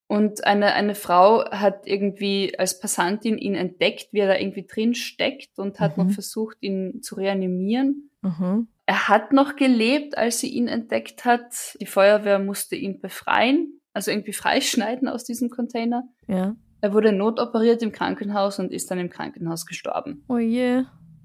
Und 0.08 0.44
eine, 0.44 0.74
eine 0.74 0.94
Frau 0.94 1.50
hat 1.50 1.86
irgendwie 1.86 2.58
als 2.58 2.80
Passantin 2.80 3.38
ihn 3.38 3.54
entdeckt, 3.54 4.08
wie 4.12 4.20
er 4.20 4.28
da 4.28 4.36
irgendwie 4.36 4.66
drin 4.66 4.94
steckt 4.94 5.58
und 5.58 5.80
hat 5.80 5.96
mhm. 5.96 6.04
noch 6.04 6.12
versucht, 6.12 6.58
ihn 6.60 7.02
zu 7.02 7.14
reanimieren. 7.14 8.10
Mhm. 8.22 8.68
Er 8.90 9.08
hat 9.08 9.34
noch 9.34 9.54
gelebt, 9.56 10.16
als 10.16 10.40
sie 10.40 10.48
ihn 10.48 10.66
entdeckt 10.66 11.26
hat. 11.26 11.76
Die 11.78 11.84
Feuerwehr 11.84 12.38
musste 12.38 12.74
ihn 12.74 13.00
befreien. 13.00 13.80
also 13.92 14.10
irgendwie 14.10 14.32
freischneiden 14.32 15.08
aus 15.08 15.24
diesem 15.24 15.50
Container. 15.50 16.04
Ja. 16.26 16.56
Er 16.80 16.92
wurde 16.94 17.12
notoperiert 17.12 17.82
im 17.82 17.92
Krankenhaus 17.92 18.58
und 18.58 18.72
ist 18.72 18.90
dann 18.90 18.98
im 18.98 19.10
Krankenhaus 19.10 19.66
gestorben. 19.66 20.24
Oh 20.28 20.38
je. 20.38 20.84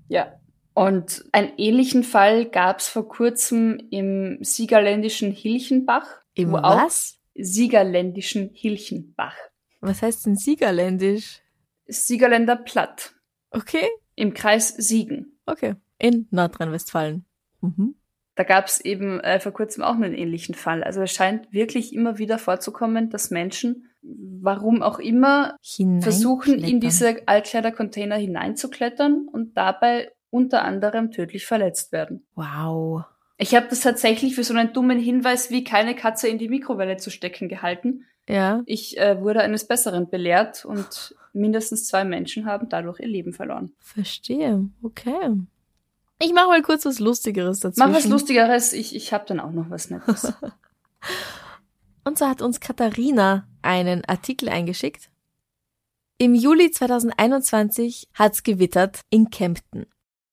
Ja. 0.10 0.34
Und 0.74 1.24
einen 1.32 1.54
ähnlichen 1.58 2.04
Fall 2.04 2.50
gab 2.50 2.80
es 2.80 2.90
vor 2.90 3.08
kurzem 3.08 3.80
im 3.92 4.40
siegerländischen 4.42 5.32
Hilchenbach. 5.32 6.08
Im 6.34 6.52
wo 6.52 6.58
auch- 6.58 6.84
was? 6.84 7.18
Siegerländischen 7.36 8.50
Hilchenbach. 8.54 9.38
Was 9.80 10.02
heißt 10.02 10.26
denn 10.26 10.36
Siegerländisch? 10.36 11.40
Siegerländer 11.88 12.58
Platt. 12.58 13.14
Okay, 13.52 13.88
Im 14.16 14.34
Kreis 14.34 14.70
Siegen. 14.70 15.40
okay. 15.46 15.76
In 16.00 16.28
Nordrhein-Westfalen. 16.32 17.26
Mhm. 17.64 17.96
Da 18.36 18.44
gab 18.44 18.66
es 18.66 18.82
eben 18.82 19.20
äh, 19.20 19.40
vor 19.40 19.52
kurzem 19.52 19.84
auch 19.84 19.94
einen 19.94 20.16
ähnlichen 20.16 20.56
Fall. 20.56 20.84
Also 20.84 21.02
es 21.02 21.12
scheint 21.12 21.52
wirklich 21.54 21.94
immer 21.94 22.18
wieder 22.18 22.40
vorzukommen, 22.40 23.10
dass 23.10 23.30
Menschen, 23.30 23.90
warum 24.02 24.82
auch 24.82 25.00
immer, 25.00 25.56
versuchen, 26.00 26.64
in 26.64 26.80
diese 26.80 27.28
Altkleidercontainer 27.28 28.16
hineinzuklettern 28.16 29.28
und 29.32 29.56
dabei 29.56 30.12
unter 30.32 30.64
anderem 30.64 31.12
tödlich 31.12 31.46
verletzt 31.46 31.92
werden. 31.92 32.26
Wow. 32.34 33.04
Ich 33.38 33.56
habe 33.56 33.68
das 33.70 33.82
tatsächlich 33.82 34.36
für 34.36 34.44
so 34.44 34.56
einen 34.56 34.74
dummen 34.74 35.00
Hinweis 35.00 35.52
wie 35.52 35.64
keine 35.64 35.96
Katze 35.96 36.28
in 36.28 36.40
die 36.40 36.50
Mikrowelle 36.50 36.98
zu 36.98 37.12
stecken 37.12 37.50
gehalten. 37.50 38.06
Ja. 38.28 38.64
Ich 38.66 38.98
äh, 38.98 39.22
wurde 39.22 39.42
eines 39.42 39.68
Besseren 39.68 40.10
belehrt 40.10 40.66
und 40.66 41.16
mindestens 41.34 41.88
zwei 41.88 42.04
Menschen 42.04 42.46
haben 42.46 42.70
dadurch 42.70 43.00
ihr 43.00 43.08
Leben 43.08 43.34
verloren. 43.34 43.74
Verstehe. 43.80 44.70
Okay. 44.82 45.36
Ich 46.22 46.34
mache 46.34 46.48
mal 46.48 46.62
kurz 46.62 46.86
was 46.86 47.00
Lustigeres 47.00 47.60
dazwischen. 47.60 47.90
Mach 47.90 47.96
was 47.98 48.06
Lustigeres, 48.08 48.74
ich, 48.74 48.96
ich 48.96 49.12
habe 49.14 49.26
dann 49.28 49.40
auch 49.40 49.52
noch 49.52 49.70
was 49.70 49.90
Nettes. 49.90 50.34
Und 52.06 52.18
so 52.18 52.28
hat 52.28 52.42
uns 52.42 52.60
Katharina 52.60 53.48
einen 53.62 54.04
Artikel 54.06 54.50
eingeschickt. 54.50 55.10
Im 56.18 56.36
Juli 56.36 56.72
2021 56.72 58.10
hat's 58.14 58.44
gewittert 58.44 59.02
in 59.10 59.30
Kempten. 59.30 59.88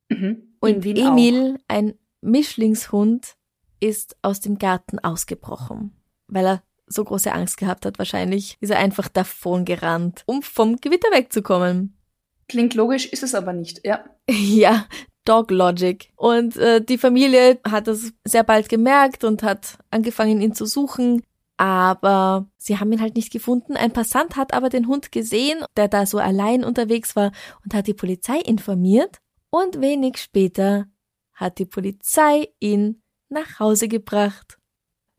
mhm. 0.09 0.47
Und 0.61 0.85
In 0.85 0.97
Emil, 0.97 1.59
ein 1.69 1.95
Mischlingshund, 2.21 3.37
ist 3.81 4.17
aus 4.21 4.41
dem 4.41 4.59
Garten 4.59 4.99
ausgebrochen, 4.99 5.97
weil 6.29 6.47
er 6.47 6.63
so 6.87 7.03
große 7.03 7.33
Angst 7.33 7.57
gehabt 7.57 7.87
hat. 7.87 7.99
Wahrscheinlich 7.99 8.59
ist 8.61 8.69
er 8.71 8.79
einfach 8.79 9.09
davon 9.09 9.65
gerannt, 9.65 10.23
um 10.27 10.43
vom 10.43 10.77
Gewitter 10.77 11.09
wegzukommen. 11.13 11.97
auch. 11.97 12.49
Klingt 12.49 12.75
logisch, 12.75 13.07
ist 13.07 13.23
es 13.23 13.35
aber 13.35 13.53
nicht. 13.53 13.81
Ja. 13.87 14.05
Ja, 14.31 14.87
Dog 15.31 15.51
Logic. 15.51 16.11
Und 16.17 16.57
äh, 16.57 16.85
die 16.85 16.99
Familie 16.99 17.61
hat 17.69 17.87
das 17.87 18.13
sehr 18.25 18.43
bald 18.43 18.69
gemerkt 18.69 19.23
und 19.25 19.43
hat 19.43 19.79
angefangen, 19.91 20.41
ihn 20.41 20.55
zu 20.55 20.67
suchen. 20.67 21.23
Aber 21.57 22.47
sie 22.57 22.79
haben 22.79 22.91
ihn 22.93 23.01
halt 23.01 23.17
nicht 23.17 23.31
gefunden. 23.33 23.77
Ein 23.77 23.93
Passant 23.93 24.37
hat 24.37 24.55
aber 24.55 24.71
den 24.71 24.89
Hund 24.89 25.13
gesehen, 25.13 25.63
der 25.77 25.89
da 25.89 26.07
so 26.07 26.19
allein 26.19 26.65
unterwegs 26.65 27.15
war 27.17 27.33
und 27.65 27.75
hat 27.75 27.87
die 27.87 27.95
Polizei 27.95 28.39
informiert. 28.39 29.19
Und 29.51 29.81
wenig 29.81 30.17
später 30.17 30.87
hat 31.35 31.59
die 31.59 31.67
Polizei 31.67 32.49
ihn 32.59 33.03
nach 33.29 33.59
Hause 33.61 33.89
gebracht. 33.89 34.59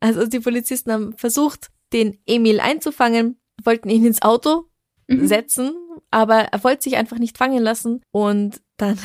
Also 0.00 0.26
die 0.26 0.40
Polizisten 0.40 0.92
haben 0.92 1.16
versucht, 1.16 1.70
den 1.92 2.18
Emil 2.26 2.60
einzufangen, 2.60 3.40
wollten 3.64 3.88
ihn 3.88 4.04
ins 4.04 4.22
Auto 4.22 4.66
Mhm. 5.08 5.26
setzen, 5.26 5.74
aber 6.10 6.36
er 6.52 6.64
wollte 6.64 6.84
sich 6.84 6.96
einfach 6.96 7.18
nicht 7.18 7.36
fangen 7.36 7.62
lassen 7.62 8.02
und 8.12 8.62
dann 8.76 8.98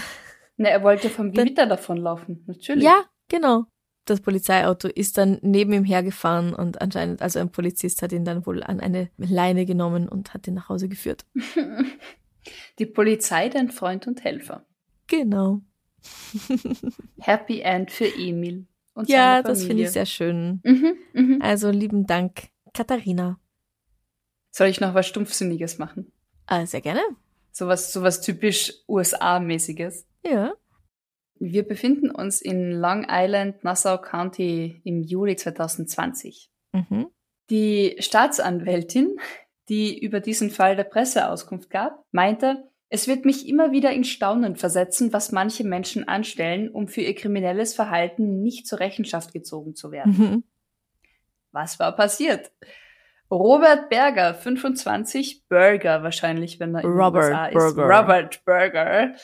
Ne, 0.58 0.70
er 0.70 0.84
wollte 0.84 1.10
vom 1.10 1.34
Dann- 1.34 1.46
Gewitter 1.46 1.66
davonlaufen. 1.68 2.44
Natürlich. 2.48 2.84
ja, 2.84 3.04
genau. 3.30 3.66
Das 4.06 4.22
Polizeiauto 4.22 4.88
ist 4.88 5.18
dann 5.18 5.38
neben 5.42 5.74
ihm 5.74 5.84
hergefahren 5.84 6.54
und 6.54 6.82
anscheinend, 6.82 7.22
also 7.22 7.40
ein 7.40 7.52
Polizist 7.52 8.02
hat 8.02 8.14
ihn 8.14 8.24
dann 8.24 8.46
wohl 8.46 8.64
an 8.64 8.80
eine 8.80 9.10
Leine 9.18 9.66
genommen 9.66 10.08
und 10.08 10.34
hat 10.34 10.48
ihn 10.48 10.54
nach 10.54 10.70
Hause 10.70 10.88
geführt. 10.88 11.26
Die 12.80 12.86
Polizei, 12.86 13.50
dein 13.50 13.70
Freund 13.70 14.08
und 14.08 14.24
Helfer. 14.24 14.66
Genau. 15.08 15.62
Happy 17.20 17.60
End 17.62 17.92
für 17.92 18.06
Emil. 18.08 18.66
Und 18.94 19.10
Ja, 19.10 19.42
das 19.44 19.64
finde 19.66 19.84
ich 19.84 19.92
sehr 19.92 20.06
schön. 20.06 20.62
Mhm, 20.64 20.94
mhm. 21.14 21.40
Also 21.42 21.70
lieben 21.70 22.08
Dank, 22.08 22.50
Katharina. 22.74 23.40
Soll 24.52 24.68
ich 24.70 24.80
noch 24.80 24.94
was 24.94 25.06
Stumpfsinniges 25.08 25.78
machen? 25.78 26.12
Ah, 26.48 26.66
sehr 26.66 26.82
gerne. 26.82 27.02
Sowas, 27.52 27.92
sowas 27.92 28.22
typisch 28.22 28.74
USA-mäßiges. 28.88 30.06
Ja. 30.30 30.54
Wir 31.40 31.68
befinden 31.68 32.10
uns 32.10 32.42
in 32.42 32.72
Long 32.72 33.06
Island, 33.10 33.64
Nassau 33.64 33.98
County 34.00 34.82
im 34.84 35.04
Juli 35.04 35.36
2020. 35.36 36.50
Mhm. 36.74 37.08
Die 37.50 37.96
Staatsanwältin, 38.00 39.20
die 39.70 39.98
über 40.00 40.20
diesen 40.20 40.50
Fall 40.50 40.76
der 40.76 40.84
Presse 40.84 41.30
Auskunft 41.30 41.70
gab, 41.70 42.04
meinte, 42.12 42.70
es 42.90 43.08
wird 43.08 43.26
mich 43.26 43.48
immer 43.48 43.72
wieder 43.72 43.92
in 43.92 44.04
Staunen 44.04 44.56
versetzen, 44.56 45.12
was 45.12 45.32
manche 45.32 45.64
Menschen 45.64 46.08
anstellen, 46.08 46.70
um 46.70 46.88
für 46.88 47.02
ihr 47.02 47.16
kriminelles 47.16 47.74
Verhalten 47.74 48.42
nicht 48.42 48.66
zur 48.66 48.80
Rechenschaft 48.80 49.34
gezogen 49.34 49.76
zu 49.76 49.92
werden. 49.92 50.16
Mhm. 50.18 50.44
Was 51.52 51.80
war 51.80 51.96
passiert? 51.96 52.52
Robert 53.30 53.90
Berger, 53.90 54.34
25, 54.34 55.48
Burger 55.50 56.02
wahrscheinlich, 56.02 56.62
wenn 56.62 56.76
er 56.76 56.84
in 56.84 56.90
Robert 56.90 57.26
USA 57.26 57.46
ist. 57.48 57.76
Berger. 57.76 58.00
Robert 58.00 58.46
Burger, 58.46 59.16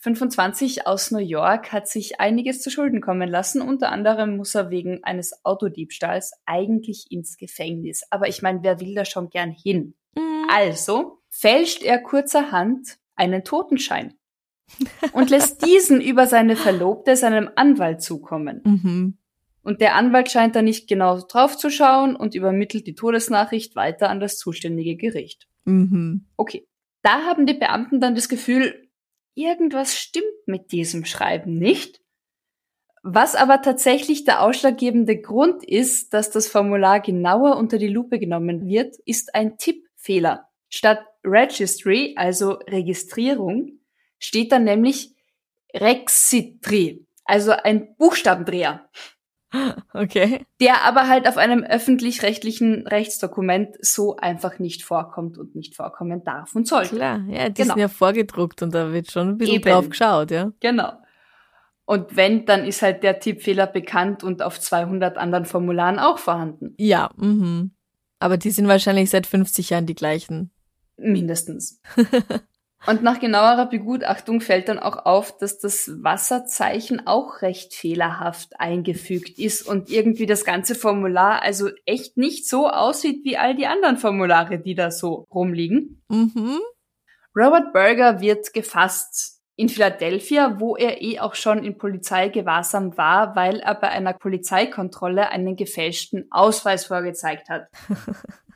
25 0.00 0.86
aus 0.86 1.10
New 1.10 1.18
York, 1.18 1.72
hat 1.72 1.86
sich 1.86 2.20
einiges 2.20 2.62
zu 2.62 2.70
Schulden 2.70 3.02
kommen 3.02 3.28
lassen. 3.28 3.60
Unter 3.60 3.92
anderem 3.92 4.36
muss 4.36 4.54
er 4.54 4.70
wegen 4.70 5.04
eines 5.04 5.44
Autodiebstahls 5.44 6.32
eigentlich 6.46 7.10
ins 7.10 7.36
Gefängnis. 7.36 8.04
Aber 8.08 8.26
ich 8.26 8.40
meine, 8.40 8.60
wer 8.62 8.80
will 8.80 8.94
da 8.94 9.04
schon 9.04 9.28
gern 9.28 9.50
hin? 9.50 9.94
Mhm. 10.16 10.46
Also 10.50 11.18
fälscht 11.28 11.82
er 11.82 11.98
kurzerhand 11.98 12.96
einen 13.14 13.44
Totenschein 13.44 14.14
und 15.12 15.28
lässt 15.28 15.66
diesen 15.66 16.00
über 16.00 16.26
seine 16.26 16.56
Verlobte 16.56 17.14
seinem 17.14 17.50
Anwalt 17.56 18.02
zukommen. 18.02 18.62
Mhm. 18.64 19.18
Und 19.62 19.82
der 19.82 19.96
Anwalt 19.96 20.30
scheint 20.30 20.56
da 20.56 20.62
nicht 20.62 20.88
genau 20.88 21.20
drauf 21.20 21.58
zu 21.58 21.68
schauen 21.68 22.16
und 22.16 22.34
übermittelt 22.34 22.86
die 22.86 22.94
Todesnachricht 22.94 23.76
weiter 23.76 24.08
an 24.08 24.18
das 24.18 24.38
zuständige 24.38 24.96
Gericht. 24.96 25.46
Mhm. 25.66 26.24
Okay. 26.38 26.66
Da 27.02 27.24
haben 27.24 27.44
die 27.44 27.54
Beamten 27.54 28.00
dann 28.00 28.14
das 28.14 28.28
Gefühl, 28.30 28.89
irgendwas 29.34 29.96
stimmt 29.96 30.46
mit 30.46 30.72
diesem 30.72 31.04
Schreiben 31.04 31.58
nicht. 31.58 32.00
Was 33.02 33.34
aber 33.34 33.62
tatsächlich 33.62 34.24
der 34.24 34.42
ausschlaggebende 34.42 35.20
Grund 35.20 35.64
ist, 35.64 36.12
dass 36.12 36.30
das 36.30 36.48
Formular 36.48 37.00
genauer 37.00 37.56
unter 37.56 37.78
die 37.78 37.88
Lupe 37.88 38.18
genommen 38.18 38.66
wird, 38.66 38.96
ist 39.06 39.34
ein 39.34 39.56
Tippfehler. 39.56 40.48
Statt 40.68 41.00
Registry, 41.24 42.14
also 42.16 42.52
Registrierung, 42.68 43.80
steht 44.18 44.52
dann 44.52 44.64
nämlich 44.64 45.14
Rexitri, 45.74 47.06
also 47.24 47.52
ein 47.52 47.96
Buchstabendreher 47.96 48.88
Okay. 49.92 50.46
der 50.60 50.84
aber 50.84 51.08
halt 51.08 51.26
auf 51.28 51.36
einem 51.36 51.64
öffentlich-rechtlichen 51.64 52.86
Rechtsdokument 52.86 53.76
so 53.84 54.16
einfach 54.16 54.58
nicht 54.58 54.84
vorkommt 54.84 55.38
und 55.38 55.54
nicht 55.56 55.74
vorkommen 55.74 56.22
darf 56.24 56.54
und 56.54 56.68
sollte. 56.68 56.96
Klar, 56.96 57.20
ja, 57.28 57.48
die 57.48 57.54
Genau. 57.62 57.74
sind 57.74 57.80
ja 57.80 57.88
vorgedruckt 57.88 58.62
und 58.62 58.74
da 58.74 58.92
wird 58.92 59.10
schon 59.10 59.30
ein 59.30 59.38
bisschen 59.38 59.56
Eben. 59.56 59.70
drauf 59.70 59.88
geschaut, 59.88 60.30
ja. 60.30 60.52
Genau. 60.60 60.92
Und 61.84 62.16
wenn, 62.16 62.46
dann 62.46 62.64
ist 62.64 62.82
halt 62.82 63.02
der 63.02 63.18
Tippfehler 63.18 63.66
bekannt 63.66 64.22
und 64.22 64.42
auf 64.42 64.60
200 64.60 65.18
anderen 65.18 65.44
Formularen 65.44 65.98
auch 65.98 66.18
vorhanden. 66.18 66.74
Ja, 66.78 67.10
mhm. 67.16 67.72
Aber 68.20 68.36
die 68.36 68.50
sind 68.50 68.68
wahrscheinlich 68.68 69.10
seit 69.10 69.26
50 69.26 69.70
Jahren 69.70 69.86
die 69.86 69.94
gleichen. 69.96 70.52
Mindestens. 70.96 71.80
Und 72.86 73.02
nach 73.02 73.20
genauerer 73.20 73.66
Begutachtung 73.66 74.40
fällt 74.40 74.68
dann 74.68 74.78
auch 74.78 75.04
auf, 75.04 75.36
dass 75.36 75.58
das 75.58 75.90
Wasserzeichen 76.02 77.06
auch 77.06 77.42
recht 77.42 77.74
fehlerhaft 77.74 78.58
eingefügt 78.58 79.38
ist 79.38 79.66
und 79.66 79.90
irgendwie 79.90 80.24
das 80.26 80.44
ganze 80.44 80.74
Formular 80.74 81.42
also 81.42 81.68
echt 81.84 82.16
nicht 82.16 82.48
so 82.48 82.68
aussieht 82.68 83.22
wie 83.24 83.36
all 83.36 83.54
die 83.54 83.66
anderen 83.66 83.98
Formulare, 83.98 84.58
die 84.58 84.74
da 84.74 84.90
so 84.90 85.26
rumliegen. 85.30 86.02
Mhm. 86.08 86.58
Robert 87.36 87.72
Berger 87.72 88.20
wird 88.20 88.52
gefasst 88.54 89.40
in 89.56 89.68
Philadelphia, 89.68 90.58
wo 90.58 90.74
er 90.74 91.02
eh 91.02 91.20
auch 91.20 91.34
schon 91.34 91.62
in 91.62 91.76
Polizeigewahrsam 91.76 92.96
war, 92.96 93.36
weil 93.36 93.60
er 93.60 93.74
bei 93.74 93.90
einer 93.90 94.14
Polizeikontrolle 94.14 95.28
einen 95.28 95.54
gefälschten 95.54 96.26
Ausweis 96.30 96.86
vorgezeigt 96.86 97.50
hat. 97.50 97.68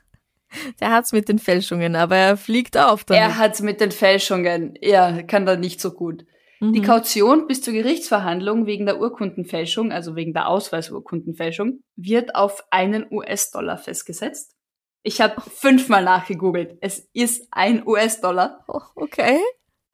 Der 0.80 0.90
hat's 0.90 1.12
mit 1.12 1.28
den 1.28 1.38
Fälschungen, 1.38 1.96
aber 1.96 2.16
er 2.16 2.36
fliegt 2.36 2.76
auf 2.76 3.04
damit. 3.04 3.22
Er 3.22 3.38
hat 3.38 3.60
mit 3.60 3.80
den 3.80 3.90
Fälschungen, 3.90 4.76
er 4.76 5.22
kann 5.24 5.46
da 5.46 5.56
nicht 5.56 5.80
so 5.80 5.92
gut. 5.92 6.24
Die 6.60 6.80
Mhm. 6.80 6.84
Kaution 6.84 7.46
bis 7.46 7.60
zur 7.62 7.74
Gerichtsverhandlung 7.74 8.64
wegen 8.66 8.86
der 8.86 8.98
Urkundenfälschung, 9.00 9.92
also 9.92 10.16
wegen 10.16 10.32
der 10.32 10.48
Ausweisurkundenfälschung, 10.48 11.80
wird 11.96 12.34
auf 12.34 12.62
einen 12.70 13.06
US-Dollar 13.10 13.76
festgesetzt. 13.76 14.54
Ich 15.02 15.20
habe 15.20 15.40
fünfmal 15.40 16.02
nachgegoogelt. 16.04 16.78
Es 16.80 17.08
ist 17.12 17.48
ein 17.50 17.86
US-Dollar. 17.86 18.64
Oh, 18.68 18.80
okay. 18.96 19.38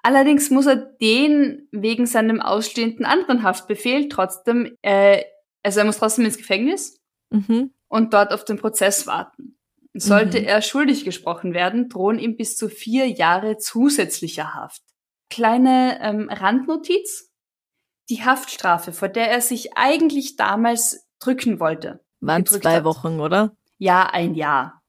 Allerdings 0.03 0.51
muss 0.51 0.67
er 0.67 0.77
den 0.77 1.67
wegen 1.73 2.07
seinem 2.07 2.41
ausstehenden 2.41 3.05
anderen 3.05 3.43
Haftbefehl 3.43 4.09
trotzdem, 4.09 4.77
äh, 4.83 5.25
also 5.65 5.81
er 5.81 5.87
muss 5.87 5.99
trotzdem 5.99 6.25
ins 6.25 6.39
Gefängnis 6.39 7.01
Mhm. 7.31 7.73
und 7.89 8.15
dort 8.15 8.33
auf 8.33 8.45
den 8.45 8.59
Prozess 8.59 9.07
warten. 9.07 9.57
Sollte 9.93 10.41
Mhm. 10.41 10.47
er 10.47 10.63
schuldig 10.63 11.05
gesprochen 11.05 11.53
werden, 11.53 11.89
drohen 11.89 12.19
ihm 12.19 12.37
bis 12.37 12.57
zu 12.57 12.69
vier 12.69 13.09
Jahre 13.09 13.57
zusätzlicher 13.59 14.55
Haft. 14.55 14.83
Kleine 15.31 15.99
ähm, 16.01 16.29
Randnotiz. 16.31 17.31
Die 18.09 18.25
Haftstrafe, 18.25 18.93
vor 18.93 19.09
der 19.09 19.31
er 19.31 19.41
sich 19.41 19.77
eigentlich 19.77 20.37
damals 20.37 21.07
drücken 21.21 21.61
wollte. 21.61 22.05
Waren 22.21 22.45
zwei 22.47 22.77
hat. 22.77 22.85
Wochen, 22.85 23.21
oder? 23.21 23.57
Ja, 23.79 24.07
ein 24.07 24.35
Jahr. 24.35 24.83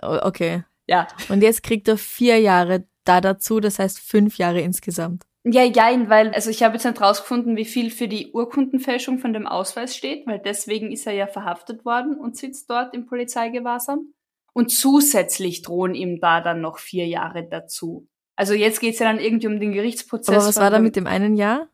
Okay. 0.00 0.64
Ja. 0.86 1.08
Und 1.28 1.42
jetzt 1.42 1.62
kriegt 1.62 1.88
er 1.88 1.98
vier 1.98 2.38
Jahre 2.40 2.86
da 3.04 3.20
dazu, 3.20 3.60
das 3.60 3.78
heißt 3.78 3.98
fünf 3.98 4.38
Jahre 4.38 4.60
insgesamt. 4.60 5.24
Ja, 5.44 5.62
jein, 5.62 6.10
weil, 6.10 6.30
also 6.34 6.50
ich 6.50 6.62
habe 6.62 6.74
jetzt 6.74 6.84
nicht 6.84 7.00
rausgefunden, 7.00 7.56
wie 7.56 7.64
viel 7.64 7.90
für 7.90 8.08
die 8.08 8.32
Urkundenfälschung 8.32 9.18
von 9.18 9.32
dem 9.32 9.46
Ausweis 9.46 9.96
steht, 9.96 10.26
weil 10.26 10.38
deswegen 10.38 10.92
ist 10.92 11.06
er 11.06 11.14
ja 11.14 11.26
verhaftet 11.26 11.84
worden 11.84 12.18
und 12.18 12.36
sitzt 12.36 12.68
dort 12.68 12.94
im 12.94 13.06
Polizeigewahrsam. 13.06 14.12
Und 14.58 14.72
zusätzlich 14.72 15.62
drohen 15.62 15.94
ihm 15.94 16.18
da 16.20 16.40
dann 16.40 16.60
noch 16.60 16.78
vier 16.78 17.06
Jahre 17.06 17.46
dazu. 17.48 18.08
Also 18.34 18.54
jetzt 18.54 18.80
geht's 18.80 18.98
ja 18.98 19.06
dann 19.06 19.20
irgendwie 19.20 19.46
um 19.46 19.60
den 19.60 19.70
Gerichtsprozess. 19.72 20.34
Aber 20.34 20.46
was 20.46 20.56
war 20.56 20.70
da 20.70 20.80
mit 20.80 20.96
dem 20.96 21.06
einen 21.06 21.36
Jahr? 21.36 21.68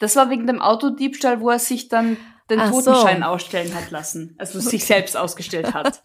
Das 0.00 0.16
war 0.16 0.30
wegen 0.30 0.48
dem 0.48 0.60
Autodiebstahl, 0.60 1.40
wo 1.40 1.50
er 1.50 1.60
sich 1.60 1.86
dann 1.86 2.16
den 2.50 2.58
Ach 2.58 2.72
so. 2.72 2.80
Totenschein 2.80 3.22
ausstellen 3.22 3.72
hat 3.72 3.92
lassen. 3.92 4.34
Also 4.36 4.58
sich 4.58 4.84
selbst 4.84 5.16
ausgestellt 5.16 5.74
hat. 5.74 6.02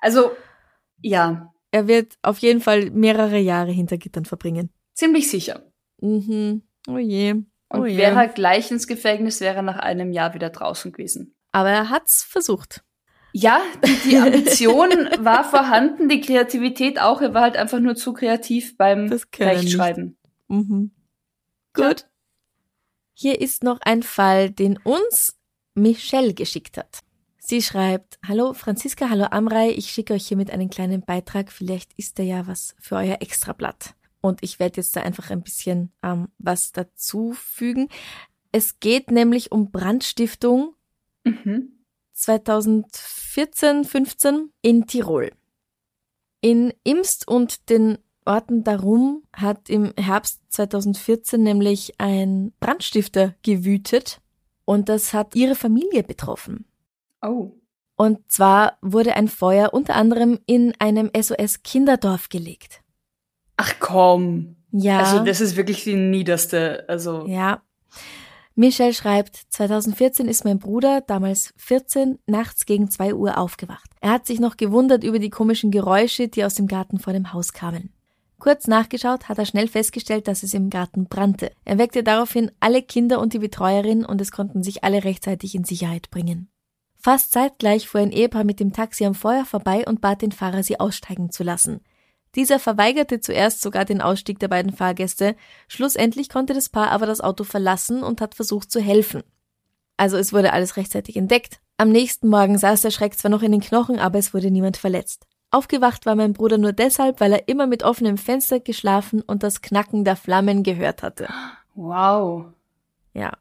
Also, 0.00 0.32
ja, 1.02 1.52
Er 1.70 1.86
wird 1.86 2.18
auf 2.22 2.38
jeden 2.38 2.60
Fall 2.60 2.90
mehrere 2.90 3.38
Jahre 3.38 3.70
hinter 3.70 3.96
Gittern 3.96 4.24
verbringen. 4.24 4.70
ziemlich 4.94 5.30
sicher. 5.30 5.70
Mhm. 6.00 6.62
Oh 6.88 6.98
je. 6.98 7.32
Und 7.32 7.80
oh 7.80 7.86
je. 7.86 7.96
wäre 7.96 8.22
er 8.22 8.28
gleich 8.28 8.72
ins 8.72 8.88
Gefängnis, 8.88 9.40
wäre 9.40 9.56
er 9.56 9.62
nach 9.62 9.78
einem 9.78 10.10
Jahr 10.10 10.34
wieder 10.34 10.50
draußen 10.50 10.90
gewesen. 10.90 11.36
Aber 11.52 11.70
er 11.70 11.90
hat's 11.90 12.24
versucht. 12.24 12.82
Ja, 13.40 13.62
die, 13.84 14.10
die 14.10 14.16
Ambition 14.18 14.90
war 15.20 15.44
vorhanden, 15.44 16.08
die 16.08 16.20
Kreativität 16.20 17.00
auch. 17.00 17.20
Er 17.20 17.34
war 17.34 17.42
halt 17.42 17.56
einfach 17.56 17.80
nur 17.80 17.94
zu 17.94 18.12
kreativ 18.12 18.76
beim. 18.76 19.08
Rechtschreiben. 19.38 20.16
Mhm. 20.48 20.90
Gut. 21.72 22.06
Hier 23.14 23.40
ist 23.40 23.62
noch 23.62 23.80
ein 23.82 24.02
Fall, 24.02 24.50
den 24.50 24.76
uns 24.78 25.36
Michelle 25.74 26.34
geschickt 26.34 26.76
hat. 26.76 27.00
Sie 27.38 27.62
schreibt, 27.62 28.18
Hallo 28.26 28.52
Franziska, 28.52 29.08
hallo 29.08 29.26
Amrei, 29.30 29.70
ich 29.70 29.90
schicke 29.90 30.14
euch 30.14 30.26
hiermit 30.26 30.50
einen 30.50 30.70
kleinen 30.70 31.02
Beitrag, 31.02 31.50
vielleicht 31.50 31.92
ist 31.96 32.18
da 32.18 32.22
ja 32.22 32.46
was 32.46 32.76
für 32.78 32.96
euer 32.96 33.18
Extrablatt. 33.20 33.94
Und 34.20 34.42
ich 34.42 34.58
werde 34.58 34.78
jetzt 34.78 34.94
da 34.96 35.00
einfach 35.00 35.30
ein 35.30 35.42
bisschen 35.42 35.92
ähm, 36.02 36.28
was 36.38 36.72
dazu 36.72 37.32
fügen. 37.32 37.88
Es 38.52 38.80
geht 38.80 39.10
nämlich 39.10 39.52
um 39.52 39.70
Brandstiftung 39.70 40.74
Mhm. 41.24 41.77
2014, 42.18 43.84
15 43.84 44.50
in 44.62 44.86
Tirol. 44.86 45.30
In 46.40 46.72
Imst 46.84 47.26
und 47.28 47.68
den 47.70 47.98
Orten 48.24 48.62
darum 48.62 49.22
hat 49.32 49.70
im 49.70 49.92
Herbst 49.98 50.42
2014 50.50 51.42
nämlich 51.42 51.94
ein 51.98 52.52
Brandstifter 52.60 53.34
gewütet 53.42 54.20
und 54.64 54.88
das 54.88 55.14
hat 55.14 55.34
ihre 55.34 55.54
Familie 55.54 56.02
betroffen. 56.02 56.66
Oh. 57.22 57.52
Und 57.96 58.30
zwar 58.30 58.78
wurde 58.82 59.14
ein 59.14 59.28
Feuer 59.28 59.72
unter 59.72 59.96
anderem 59.96 60.38
in 60.46 60.74
einem 60.78 61.10
SOS 61.18 61.62
Kinderdorf 61.62 62.28
gelegt. 62.28 62.82
Ach 63.56 63.74
komm. 63.80 64.56
Ja. 64.70 65.00
Also 65.00 65.24
das 65.24 65.40
ist 65.40 65.56
wirklich 65.56 65.84
die 65.84 65.96
niederste, 65.96 66.84
also 66.88 67.26
Ja. 67.26 67.62
Michelle 68.58 68.92
schreibt, 68.92 69.36
2014 69.50 70.26
ist 70.26 70.44
mein 70.44 70.58
Bruder, 70.58 71.00
damals 71.00 71.54
14, 71.58 72.18
nachts 72.26 72.66
gegen 72.66 72.90
2 72.90 73.14
Uhr 73.14 73.38
aufgewacht. 73.38 73.88
Er 74.00 74.10
hat 74.10 74.26
sich 74.26 74.40
noch 74.40 74.56
gewundert 74.56 75.04
über 75.04 75.20
die 75.20 75.30
komischen 75.30 75.70
Geräusche, 75.70 76.26
die 76.26 76.44
aus 76.44 76.54
dem 76.54 76.66
Garten 76.66 76.98
vor 76.98 77.12
dem 77.12 77.32
Haus 77.32 77.52
kamen. 77.52 77.92
Kurz 78.40 78.66
nachgeschaut 78.66 79.28
hat 79.28 79.38
er 79.38 79.46
schnell 79.46 79.68
festgestellt, 79.68 80.26
dass 80.26 80.42
es 80.42 80.54
im 80.54 80.70
Garten 80.70 81.04
brannte. 81.04 81.52
Er 81.64 81.78
weckte 81.78 82.02
daraufhin 82.02 82.50
alle 82.58 82.82
Kinder 82.82 83.20
und 83.20 83.32
die 83.32 83.38
Betreuerin 83.38 84.04
und 84.04 84.20
es 84.20 84.32
konnten 84.32 84.64
sich 84.64 84.82
alle 84.82 85.04
rechtzeitig 85.04 85.54
in 85.54 85.62
Sicherheit 85.62 86.10
bringen. 86.10 86.50
Fast 86.96 87.30
zeitgleich 87.30 87.86
fuhr 87.86 88.00
ein 88.00 88.10
Ehepaar 88.10 88.42
mit 88.42 88.58
dem 88.58 88.72
Taxi 88.72 89.04
am 89.04 89.14
Feuer 89.14 89.44
vorbei 89.44 89.86
und 89.86 90.00
bat 90.00 90.20
den 90.20 90.32
Fahrer, 90.32 90.64
sie 90.64 90.80
aussteigen 90.80 91.30
zu 91.30 91.44
lassen. 91.44 91.80
Dieser 92.34 92.58
verweigerte 92.58 93.20
zuerst 93.20 93.62
sogar 93.62 93.84
den 93.84 94.00
Ausstieg 94.00 94.38
der 94.38 94.48
beiden 94.48 94.72
Fahrgäste, 94.72 95.34
schlussendlich 95.66 96.28
konnte 96.28 96.54
das 96.54 96.68
Paar 96.68 96.90
aber 96.90 97.06
das 97.06 97.20
Auto 97.20 97.44
verlassen 97.44 98.02
und 98.02 98.20
hat 98.20 98.34
versucht 98.34 98.70
zu 98.70 98.80
helfen. 98.80 99.22
Also 99.96 100.16
es 100.16 100.32
wurde 100.32 100.52
alles 100.52 100.76
rechtzeitig 100.76 101.16
entdeckt. 101.16 101.60
Am 101.76 101.90
nächsten 101.90 102.28
Morgen 102.28 102.58
saß 102.58 102.82
der 102.82 102.90
Schreck 102.90 103.18
zwar 103.18 103.30
noch 103.30 103.42
in 103.42 103.52
den 103.52 103.60
Knochen, 103.60 103.98
aber 103.98 104.18
es 104.18 104.34
wurde 104.34 104.50
niemand 104.50 104.76
verletzt. 104.76 105.26
Aufgewacht 105.50 106.04
war 106.06 106.14
mein 106.14 106.34
Bruder 106.34 106.58
nur 106.58 106.72
deshalb, 106.72 107.20
weil 107.20 107.32
er 107.32 107.48
immer 107.48 107.66
mit 107.66 107.82
offenem 107.82 108.18
Fenster 108.18 108.60
geschlafen 108.60 109.22
und 109.22 109.42
das 109.42 109.62
Knacken 109.62 110.04
der 110.04 110.16
Flammen 110.16 110.62
gehört 110.62 111.02
hatte. 111.02 111.28
wow. 111.74 112.46
Ja. 113.14 113.32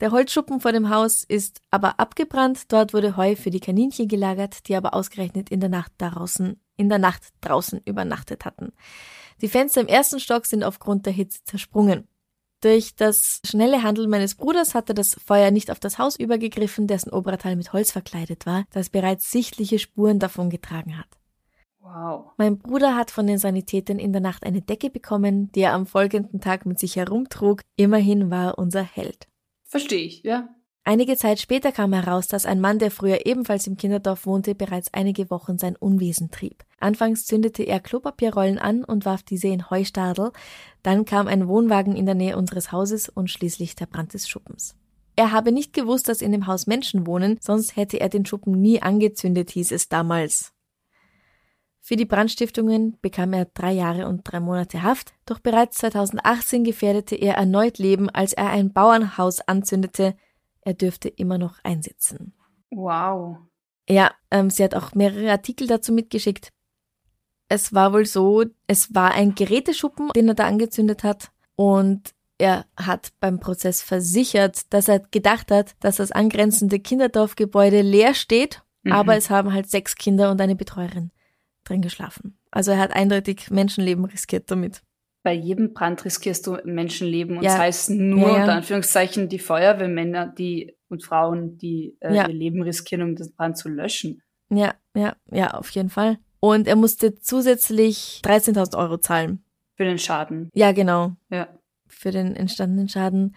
Der 0.00 0.10
Holzschuppen 0.10 0.60
vor 0.60 0.72
dem 0.72 0.90
Haus 0.90 1.24
ist 1.24 1.60
aber 1.70 1.98
abgebrannt, 1.98 2.72
dort 2.72 2.92
wurde 2.92 3.16
Heu 3.16 3.36
für 3.36 3.50
die 3.50 3.60
Kaninchen 3.60 4.08
gelagert, 4.08 4.68
die 4.68 4.76
aber 4.76 4.94
ausgerechnet 4.94 5.50
in 5.50 5.60
der 5.60 5.68
Nacht 5.68 5.92
draußen, 5.98 6.60
in 6.76 6.88
der 6.88 6.98
Nacht 6.98 7.22
draußen 7.40 7.80
übernachtet 7.84 8.44
hatten. 8.44 8.72
Die 9.40 9.48
Fenster 9.48 9.80
im 9.80 9.88
ersten 9.88 10.20
Stock 10.20 10.46
sind 10.46 10.64
aufgrund 10.64 11.06
der 11.06 11.12
Hitze 11.12 11.42
zersprungen. 11.44 12.08
Durch 12.60 12.94
das 12.94 13.40
schnelle 13.44 13.82
Handeln 13.82 14.08
meines 14.08 14.36
Bruders 14.36 14.74
hatte 14.74 14.94
das 14.94 15.14
Feuer 15.22 15.50
nicht 15.50 15.70
auf 15.70 15.80
das 15.80 15.98
Haus 15.98 16.16
übergegriffen, 16.16 16.86
dessen 16.86 17.10
oberer 17.10 17.36
Teil 17.36 17.56
mit 17.56 17.72
Holz 17.74 17.92
verkleidet 17.92 18.46
war, 18.46 18.64
das 18.70 18.88
bereits 18.88 19.30
sichtliche 19.30 19.78
Spuren 19.78 20.18
davon 20.18 20.48
getragen 20.48 20.96
hat. 20.96 21.08
Wow. 21.80 22.32
Mein 22.38 22.58
Bruder 22.58 22.96
hat 22.96 23.10
von 23.10 23.26
den 23.26 23.36
Sanitätern 23.36 23.98
in 23.98 24.12
der 24.12 24.22
Nacht 24.22 24.46
eine 24.46 24.62
Decke 24.62 24.88
bekommen, 24.88 25.52
die 25.52 25.60
er 25.60 25.74
am 25.74 25.84
folgenden 25.86 26.40
Tag 26.40 26.64
mit 26.64 26.78
sich 26.78 26.96
herumtrug. 26.96 27.60
Immerhin 27.76 28.30
war 28.30 28.46
er 28.46 28.58
unser 28.58 28.82
Held. 28.82 29.28
Verstehe 29.64 30.00
ich, 30.00 30.22
ja. 30.22 30.48
Einige 30.86 31.16
Zeit 31.16 31.40
später 31.40 31.72
kam 31.72 31.94
heraus, 31.94 32.28
dass 32.28 32.44
ein 32.44 32.60
Mann, 32.60 32.78
der 32.78 32.90
früher 32.90 33.24
ebenfalls 33.24 33.66
im 33.66 33.78
Kinderdorf 33.78 34.26
wohnte, 34.26 34.54
bereits 34.54 34.92
einige 34.92 35.30
Wochen 35.30 35.56
sein 35.56 35.76
Unwesen 35.76 36.30
trieb. 36.30 36.62
Anfangs 36.78 37.24
zündete 37.24 37.62
er 37.62 37.80
Klopapierrollen 37.80 38.58
an 38.58 38.84
und 38.84 39.06
warf 39.06 39.22
diese 39.22 39.48
in 39.48 39.70
Heustadel, 39.70 40.32
dann 40.82 41.06
kam 41.06 41.26
ein 41.26 41.48
Wohnwagen 41.48 41.96
in 41.96 42.04
der 42.04 42.14
Nähe 42.14 42.36
unseres 42.36 42.70
Hauses 42.70 43.08
und 43.08 43.30
schließlich 43.30 43.76
der 43.76 43.86
Brand 43.86 44.12
des 44.12 44.28
Schuppens. 44.28 44.76
Er 45.16 45.32
habe 45.32 45.52
nicht 45.52 45.72
gewusst, 45.72 46.08
dass 46.08 46.20
in 46.20 46.32
dem 46.32 46.46
Haus 46.46 46.66
Menschen 46.66 47.06
wohnen, 47.06 47.38
sonst 47.40 47.76
hätte 47.76 47.98
er 47.98 48.10
den 48.10 48.26
Schuppen 48.26 48.60
nie 48.60 48.82
angezündet, 48.82 49.50
hieß 49.52 49.72
es 49.72 49.88
damals. 49.88 50.52
Für 51.80 51.96
die 51.96 52.06
Brandstiftungen 52.06 52.98
bekam 53.00 53.32
er 53.32 53.46
drei 53.46 53.72
Jahre 53.72 54.08
und 54.08 54.22
drei 54.24 54.40
Monate 54.40 54.82
Haft, 54.82 55.12
doch 55.24 55.38
bereits 55.38 55.78
2018 55.78 56.64
gefährdete 56.64 57.14
er 57.14 57.34
erneut 57.34 57.78
Leben, 57.78 58.10
als 58.10 58.32
er 58.32 58.50
ein 58.50 58.72
Bauernhaus 58.72 59.40
anzündete. 59.40 60.14
Er 60.64 60.74
dürfte 60.74 61.08
immer 61.08 61.38
noch 61.38 61.58
einsitzen. 61.62 62.34
Wow. 62.70 63.38
Ja, 63.88 64.12
ähm, 64.30 64.50
sie 64.50 64.64
hat 64.64 64.74
auch 64.74 64.94
mehrere 64.94 65.30
Artikel 65.30 65.66
dazu 65.66 65.92
mitgeschickt. 65.92 66.50
Es 67.48 67.74
war 67.74 67.92
wohl 67.92 68.06
so, 68.06 68.44
es 68.66 68.94
war 68.94 69.12
ein 69.12 69.34
Geräteschuppen, 69.34 70.08
den 70.16 70.28
er 70.28 70.34
da 70.34 70.46
angezündet 70.46 71.04
hat 71.04 71.30
und 71.56 72.14
er 72.38 72.64
hat 72.76 73.12
beim 73.20 73.38
Prozess 73.38 73.82
versichert, 73.82 74.72
dass 74.72 74.88
er 74.88 74.98
gedacht 75.00 75.50
hat, 75.50 75.76
dass 75.80 75.96
das 75.96 76.10
angrenzende 76.10 76.80
Kinderdorfgebäude 76.80 77.82
leer 77.82 78.14
steht, 78.14 78.62
Mhm. 78.82 78.92
aber 78.92 79.16
es 79.16 79.30
haben 79.30 79.52
halt 79.52 79.70
sechs 79.70 79.94
Kinder 79.96 80.30
und 80.30 80.40
eine 80.40 80.56
Betreuerin 80.56 81.10
drin 81.64 81.80
geschlafen. 81.80 82.38
Also 82.50 82.70
er 82.72 82.78
hat 82.78 82.94
eindeutig 82.94 83.50
Menschenleben 83.50 84.04
riskiert 84.04 84.50
damit. 84.50 84.82
Bei 85.24 85.32
jedem 85.32 85.72
Brand 85.72 86.04
riskierst 86.04 86.46
du 86.46 86.58
Menschenleben 86.64 87.38
und 87.38 87.42
Ja. 87.44 87.56
sei 87.56 87.66
es 87.68 87.88
nur 87.88 88.28
Ja, 88.28 88.34
ja. 88.36 88.40
unter 88.42 88.52
Anführungszeichen 88.54 89.28
die 89.28 89.38
Feuerwehrmänner, 89.40 90.26
die 90.28 90.76
und 90.88 91.02
Frauen, 91.02 91.58
die 91.58 91.96
äh, 92.00 92.14
ihr 92.14 92.28
Leben 92.28 92.62
riskieren, 92.62 93.02
um 93.02 93.16
den 93.16 93.32
Brand 93.34 93.56
zu 93.58 93.68
löschen. 93.68 94.22
Ja, 94.50 94.74
ja, 94.94 95.16
ja, 95.32 95.54
auf 95.54 95.70
jeden 95.70 95.88
Fall. 95.90 96.18
Und 96.40 96.68
er 96.68 96.76
musste 96.76 97.14
zusätzlich 97.18 98.20
13.000 98.22 98.76
Euro 98.76 98.98
zahlen. 98.98 99.42
Für 99.76 99.84
den 99.84 99.98
Schaden. 99.98 100.50
Ja, 100.54 100.70
genau. 100.72 101.16
Ja. 101.30 101.48
für 101.88 102.10
den 102.10 102.36
entstandenen 102.36 102.88
Schaden. 102.88 103.34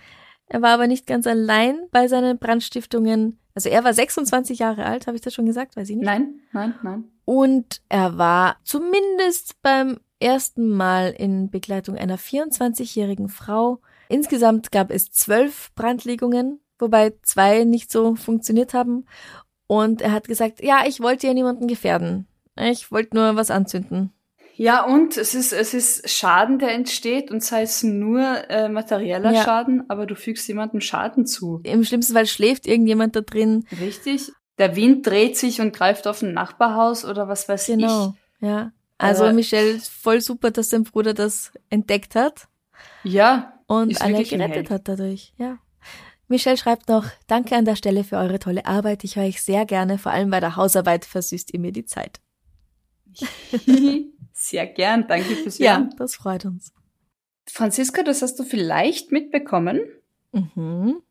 Er 0.48 0.62
war 0.62 0.72
aber 0.72 0.88
nicht 0.88 1.06
ganz 1.08 1.26
allein 1.28 1.80
bei 1.92 2.08
seinen 2.08 2.38
Brandstiftungen. 2.40 3.40
Also 3.54 3.70
er 3.70 3.84
war 3.84 3.94
26 3.94 4.60
Jahre 4.60 4.86
alt, 4.86 5.08
habe 5.08 5.16
ich 5.16 5.22
das 5.22 5.34
schon 5.34 5.46
gesagt? 5.46 5.76
Weiß 5.78 5.90
ich 5.90 5.96
nicht. 5.96 6.06
Nein, 6.06 6.40
nein, 6.54 6.74
nein. 6.84 7.04
Und 7.26 7.82
er 7.90 8.18
war 8.18 8.58
zumindest 8.64 9.62
beim 9.62 10.00
ersten 10.20 10.70
Mal 10.70 11.12
in 11.12 11.50
Begleitung 11.50 11.96
einer 11.98 12.18
24-jährigen 12.18 13.30
Frau. 13.30 13.80
Insgesamt 14.10 14.72
gab 14.72 14.92
es 14.92 15.12
zwölf 15.12 15.72
Brandlegungen, 15.76 16.60
wobei 16.80 17.14
zwei 17.24 17.64
nicht 17.64 17.92
so 17.92 18.16
funktioniert 18.16 18.74
haben. 18.74 19.06
Und 19.68 20.02
er 20.02 20.12
hat 20.12 20.28
gesagt, 20.28 20.64
ja, 20.64 20.84
ich 20.88 21.02
wollte 21.02 21.28
ja 21.28 21.34
niemanden 21.34 21.68
gefährden. 21.68 22.28
Ich 22.56 22.92
wollte 22.92 23.16
nur 23.16 23.36
was 23.36 23.52
anzünden. 23.52 24.12
Ja, 24.56 24.84
und 24.84 25.18
es 25.18 25.36
ist, 25.36 25.54
es 25.54 25.76
ist 25.76 26.10
Schaden, 26.10 26.58
der 26.58 26.74
entsteht 26.74 27.30
und 27.30 27.44
sei 27.44 27.62
es 27.62 27.84
nur 27.84 28.22
äh, 28.50 28.70
materieller 28.70 29.32
Ja. 29.32 29.44
Schaden, 29.44 29.88
aber 29.88 30.08
du 30.08 30.16
fügst 30.16 30.48
jemandem 30.48 30.82
Schaden 30.82 31.28
zu. 31.28 31.62
Im 31.64 31.84
schlimmsten 31.84 32.14
Fall 32.14 32.26
schläft 32.26 32.66
irgendjemand 32.66 33.16
da 33.16 33.22
drin. 33.22 33.66
Richtig? 33.80 34.32
der 34.58 34.76
Wind 34.76 35.06
dreht 35.06 35.38
sich 35.38 35.62
und 35.62 35.74
greift 35.76 36.08
auf 36.08 36.22
ein 36.22 36.34
Nachbarhaus 36.34 37.06
oder 37.06 37.28
was 37.28 37.48
weiß 37.48 37.68
genau, 37.68 38.14
ich. 38.16 38.40
Genau, 38.40 38.54
ja. 38.54 38.72
Also 38.98 39.26
Äh, 39.26 39.34
Michelle, 39.34 39.80
voll 39.80 40.22
super, 40.22 40.52
dass 40.52 40.70
dein 40.70 40.84
Bruder 40.84 41.14
das 41.14 41.52
entdeckt 41.70 42.16
hat 42.16 42.48
Ja, 43.04 43.54
und 43.68 44.02
alle 44.02 44.24
gerettet 44.24 44.70
hat 44.70 44.88
dadurch. 44.88 45.34
Ja. 45.38 45.60
Michelle 46.30 46.58
schreibt 46.58 46.90
noch, 46.90 47.06
danke 47.28 47.56
an 47.56 47.64
der 47.66 47.76
Stelle 47.78 48.04
für 48.04 48.18
eure 48.18 48.40
tolle 48.40 48.66
Arbeit. 48.66 49.04
Ich 49.04 49.16
höre 49.16 49.26
euch 49.26 49.42
sehr 49.42 49.66
gerne, 49.66 49.98
vor 49.98 50.12
allem 50.12 50.30
bei 50.30 50.40
der 50.40 50.56
Hausarbeit 50.58 51.06
versüßt 51.06 51.54
ihr 51.54 51.60
mir 51.60 51.72
die 51.72 51.86
Zeit. 51.86 52.20
sehr 54.34 54.68
gern. 54.68 55.08
Danke 55.08 55.36
fürs 55.36 55.58
Ja, 55.58 55.78
Hören. 55.78 55.96
das 55.98 56.16
freut 56.16 56.46
uns. 56.46 56.74
Franziska, 57.50 58.04
das 58.04 58.22
hast 58.22 58.38
du 58.40 58.44
vielleicht 58.44 59.12
mitbekommen. 59.12 59.80
Mhm. 60.34 61.02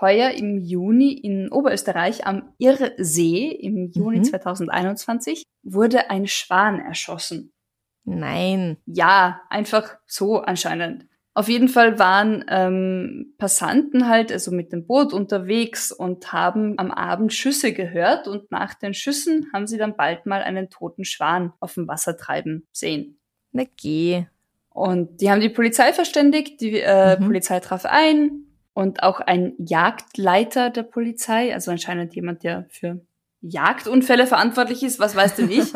Heuer 0.00 0.30
im 0.32 0.58
Juni 0.58 1.12
in 1.12 1.50
Oberösterreich 1.50 2.26
am 2.26 2.52
Irrsee 2.58 3.48
im 3.48 3.90
Juni 3.90 4.18
Mhm. 4.18 4.24
2021 4.24 5.42
wurde 5.62 6.10
ein 6.10 6.26
Schwan 6.26 6.80
erschossen. 6.80 7.52
Nein. 8.04 8.76
Ja, 8.86 9.40
einfach 9.50 9.96
so 10.06 10.40
anscheinend. 10.40 11.06
Auf 11.34 11.48
jeden 11.48 11.68
Fall 11.68 11.98
waren 11.98 12.44
ähm, 12.48 13.34
Passanten 13.36 14.08
halt 14.08 14.32
also 14.32 14.50
mit 14.52 14.72
dem 14.72 14.86
Boot 14.86 15.12
unterwegs 15.12 15.92
und 15.92 16.32
haben 16.32 16.78
am 16.78 16.90
Abend 16.90 17.34
Schüsse 17.34 17.72
gehört 17.74 18.26
und 18.26 18.50
nach 18.50 18.72
den 18.74 18.94
Schüssen 18.94 19.50
haben 19.52 19.66
sie 19.66 19.76
dann 19.76 19.96
bald 19.96 20.24
mal 20.24 20.42
einen 20.42 20.70
toten 20.70 21.04
Schwan 21.04 21.52
auf 21.60 21.74
dem 21.74 21.88
Wasser 21.88 22.16
treiben 22.16 22.66
sehen. 22.72 23.18
Na 23.52 23.64
geh. 23.76 24.24
Und 24.70 25.20
die 25.20 25.30
haben 25.30 25.40
die 25.42 25.50
Polizei 25.50 25.92
verständigt, 25.92 26.60
die 26.62 26.80
äh, 26.80 27.18
Mhm. 27.20 27.26
Polizei 27.26 27.60
traf 27.60 27.84
ein 27.84 28.45
und 28.76 29.02
auch 29.02 29.20
ein 29.20 29.54
Jagdleiter 29.56 30.68
der 30.68 30.82
Polizei, 30.82 31.54
also 31.54 31.70
anscheinend 31.70 32.14
jemand, 32.14 32.44
der 32.44 32.66
für 32.68 33.00
Jagdunfälle 33.40 34.26
verantwortlich 34.26 34.82
ist, 34.82 34.98
was 34.98 35.16
weißt 35.16 35.38
du 35.38 35.46
nicht. 35.46 35.72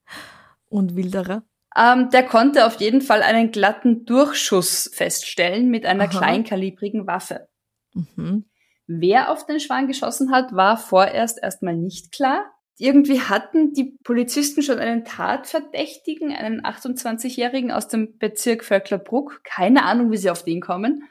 Und 0.68 0.94
wilderer. 0.94 1.42
ähm, 1.76 2.10
der 2.10 2.22
konnte 2.22 2.64
auf 2.64 2.80
jeden 2.80 3.00
Fall 3.00 3.22
einen 3.22 3.50
glatten 3.50 4.04
Durchschuss 4.04 4.88
feststellen 4.94 5.68
mit 5.68 5.84
einer 5.84 6.04
Aha. 6.04 6.10
kleinkalibrigen 6.10 7.08
Waffe. 7.08 7.48
Mhm. 7.94 8.44
Wer 8.86 9.32
auf 9.32 9.44
den 9.44 9.58
Schwan 9.58 9.88
geschossen 9.88 10.30
hat, 10.30 10.52
war 10.52 10.76
vorerst 10.76 11.42
erstmal 11.42 11.74
nicht 11.74 12.12
klar. 12.12 12.44
Irgendwie 12.76 13.20
hatten 13.20 13.72
die 13.72 13.98
Polizisten 14.04 14.62
schon 14.62 14.78
einen 14.78 15.04
Tatverdächtigen, 15.04 16.30
einen 16.30 16.60
28-Jährigen 16.60 17.72
aus 17.72 17.88
dem 17.88 18.16
Bezirk 18.16 18.64
Vöcklerbruck. 18.64 19.42
Keine 19.42 19.82
Ahnung, 19.84 20.12
wie 20.12 20.18
sie 20.18 20.30
auf 20.30 20.44
den 20.44 20.60
kommen. 20.60 21.02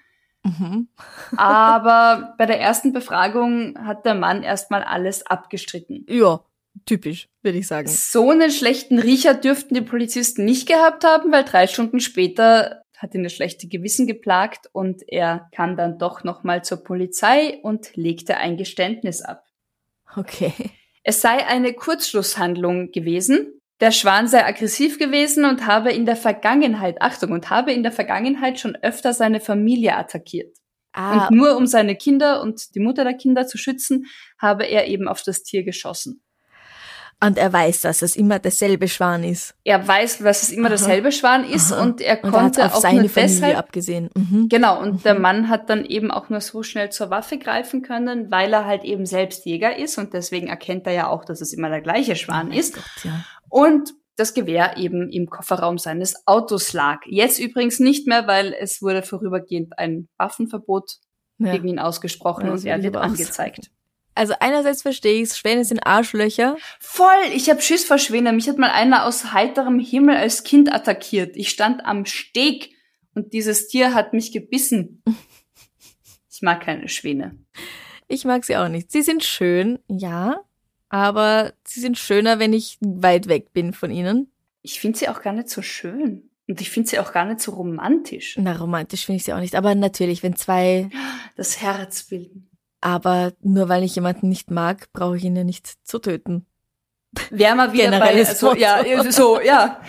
Mhm. 0.47 0.87
Aber 1.35 2.35
bei 2.37 2.45
der 2.45 2.59
ersten 2.59 2.93
Befragung 2.93 3.77
hat 3.85 4.05
der 4.05 4.15
Mann 4.15 4.43
erstmal 4.43 4.83
alles 4.83 5.25
abgestritten. 5.25 6.05
Ja, 6.09 6.41
typisch, 6.85 7.27
würde 7.41 7.57
ich 7.57 7.67
sagen. 7.67 7.87
So 7.87 8.29
einen 8.31 8.51
schlechten 8.51 8.99
Riecher 8.99 9.33
dürften 9.33 9.73
die 9.73 9.81
Polizisten 9.81 10.45
nicht 10.45 10.67
gehabt 10.67 11.03
haben, 11.03 11.31
weil 11.31 11.43
drei 11.43 11.67
Stunden 11.67 11.99
später 11.99 12.83
hat 12.97 13.13
ihn 13.13 13.23
das 13.23 13.33
schlechte 13.33 13.67
Gewissen 13.67 14.07
geplagt 14.07 14.67
und 14.71 15.03
er 15.07 15.49
kam 15.55 15.77
dann 15.77 15.99
doch 15.99 16.23
nochmal 16.23 16.63
zur 16.63 16.83
Polizei 16.83 17.59
und 17.61 17.95
legte 17.95 18.37
ein 18.37 18.57
Geständnis 18.57 19.21
ab. 19.21 19.43
Okay. 20.15 20.53
Es 21.03 21.21
sei 21.21 21.45
eine 21.45 21.73
Kurzschlusshandlung 21.73 22.91
gewesen. 22.91 23.56
Der 23.79 23.91
Schwan 23.91 24.27
sei 24.27 24.43
aggressiv 24.45 24.97
gewesen 24.97 25.45
und 25.45 25.67
habe 25.67 25.91
in 25.91 26.05
der 26.05 26.15
Vergangenheit, 26.15 27.01
Achtung, 27.01 27.31
und 27.31 27.49
habe 27.49 27.71
in 27.71 27.83
der 27.83 27.91
Vergangenheit 27.91 28.59
schon 28.59 28.75
öfter 28.81 29.13
seine 29.13 29.39
Familie 29.39 29.95
attackiert. 29.95 30.55
Ah, 30.93 31.27
Und 31.27 31.37
nur 31.37 31.55
um 31.57 31.67
seine 31.67 31.95
Kinder 31.95 32.41
und 32.41 32.73
die 32.73 32.79
Mutter 32.79 33.03
der 33.03 33.13
Kinder 33.13 33.45
zu 33.45 33.57
schützen, 33.59 34.05
habe 34.41 34.65
er 34.65 34.87
eben 34.87 35.07
auf 35.07 35.21
das 35.21 35.43
Tier 35.43 35.63
geschossen. 35.63 36.23
und 37.19 37.37
er 37.37 37.51
weiß, 37.53 37.81
dass 37.81 38.01
es 38.03 38.15
immer 38.15 38.37
derselbe 38.39 38.87
Schwan 38.87 39.23
ist. 39.23 39.55
Er 39.63 39.87
weiß, 39.87 40.19
dass 40.19 40.43
es 40.43 40.49
immer 40.51 40.69
dasselbe 40.69 41.11
Schwan 41.11 41.43
ist 41.49 41.71
Aha. 41.73 41.81
und 41.83 41.99
er 42.01 42.23
Und 42.23 42.31
er 42.31 42.31
konnte 42.31 42.65
auf 42.65 42.75
auch 42.75 42.81
seine 42.81 43.01
nur 43.01 43.09
Familie 43.09 43.35
deshalb 43.35 43.57
abgesehen. 43.57 44.09
Mhm. 44.15 44.49
Genau, 44.49 44.79
und 44.81 45.03
der 45.05 45.17
Mann 45.19 45.49
hat 45.49 45.69
dann 45.69 45.83
eben 45.85 46.11
auch 46.11 46.29
nur 46.29 46.41
so 46.41 46.61
schnell 46.63 46.91
zur 46.91 47.09
Waffe 47.09 47.37
greifen 47.39 47.81
können, 47.83 48.29
weil 48.31 48.53
er 48.53 48.65
halt 48.65 48.83
eben 48.83 49.05
selbst 49.07 49.45
Jäger 49.45 49.77
ist 49.77 49.97
und 49.97 50.13
deswegen 50.13 50.47
erkennt 50.47 50.85
er 50.87 50.93
ja 50.93 51.07
auch, 51.09 51.25
dass 51.25 51.41
es 51.41 51.53
immer 51.53 51.69
der 51.69 51.81
gleiche 51.81 52.15
Schwan 52.15 52.49
Oh 52.51 52.55
ist. 52.55 52.75
Gott, 52.75 52.83
ja. 53.03 53.23
Und 53.49 53.93
das 54.15 54.33
Gewehr 54.33 54.77
eben 54.77 55.11
im 55.11 55.29
Kofferraum 55.29 55.77
seines 55.77 56.25
Autos 56.27 56.73
lag. 56.73 57.01
Jetzt 57.05 57.39
übrigens 57.39 57.79
nicht 57.79 58.07
mehr, 58.07 58.25
weil 58.27 58.53
es 58.59 58.81
wurde 58.81 59.03
vorübergehend 59.03 59.77
ein 59.77 60.07
Waffenverbot 60.17 60.97
Ja. 61.37 61.51
gegen 61.51 61.67
ihn 61.67 61.79
ausgesprochen 61.79 62.47
das 62.47 62.61
und 62.61 62.67
er 62.67 62.81
wird 62.81 62.95
angezeigt. 62.97 63.69
Also 64.15 64.33
einerseits 64.39 64.81
verstehe 64.81 65.21
ich 65.21 65.31
Schwäne 65.33 65.63
sind 65.63 65.85
Arschlöcher. 65.85 66.57
Voll, 66.79 67.13
ich 67.35 67.51
hab 67.51 67.61
Schiss 67.61 67.85
vor 67.85 67.99
Schwäne. 67.99 68.33
Mich 68.33 68.49
hat 68.49 68.57
mal 68.57 68.71
einer 68.71 69.05
aus 69.05 69.31
heiterem 69.33 69.77
Himmel 69.77 70.15
als 70.17 70.43
Kind 70.43 70.73
attackiert. 70.73 71.37
Ich 71.37 71.49
stand 71.49 71.85
am 71.85 72.05
Steg 72.05 72.71
und 73.13 73.33
dieses 73.33 73.67
Tier 73.67 73.93
hat 73.93 74.13
mich 74.13 74.31
gebissen. 74.31 75.03
Ich 76.31 76.41
mag 76.41 76.61
keine 76.61 76.89
Schwäne. 76.89 77.37
Ich 78.07 78.25
mag 78.25 78.43
sie 78.45 78.57
auch 78.57 78.69
nicht. 78.69 78.91
Sie 78.91 79.03
sind 79.03 79.23
schön, 79.23 79.77
ja, 79.87 80.39
aber 80.89 81.53
sie 81.65 81.79
sind 81.79 81.97
schöner, 81.97 82.39
wenn 82.39 82.53
ich 82.53 82.77
weit 82.81 83.27
weg 83.27 83.53
bin 83.53 83.73
von 83.73 83.91
ihnen. 83.91 84.31
Ich 84.61 84.79
finde 84.79 84.97
sie 84.97 85.09
auch 85.09 85.21
gar 85.21 85.33
nicht 85.33 85.49
so 85.49 85.61
schön. 85.61 86.29
Und 86.49 86.61
ich 86.61 86.69
finde 86.69 86.89
sie 86.89 86.99
auch 86.99 87.11
gar 87.11 87.25
nicht 87.25 87.41
so 87.41 87.51
romantisch. 87.51 88.37
Na, 88.39 88.55
romantisch 88.55 89.05
finde 89.05 89.17
ich 89.17 89.23
sie 89.25 89.33
auch 89.33 89.39
nicht. 89.39 89.55
Aber 89.55 89.75
natürlich, 89.75 90.23
wenn 90.23 90.35
zwei, 90.35 90.89
Das 91.35 91.61
Herz 91.61 92.03
bilden. 92.03 92.49
aber 92.79 93.33
nur 93.41 93.67
weil 93.69 93.83
ich 93.83 93.95
jemanden 93.95 94.29
nicht 94.29 94.49
mag, 94.49 94.87
brauche 94.93 95.17
ich 95.17 95.23
ihn 95.25 95.35
ja 95.35 95.43
nicht 95.43 95.67
zu 95.85 95.99
töten. 95.99 96.45
Wär 97.31 97.55
mal 97.55 97.73
wieder 97.73 97.85
bei, 97.85 97.97
Generelles 97.97 98.29
also, 98.29 98.55
ja, 98.55 98.83
so, 99.11 99.41
ja. 99.41 99.81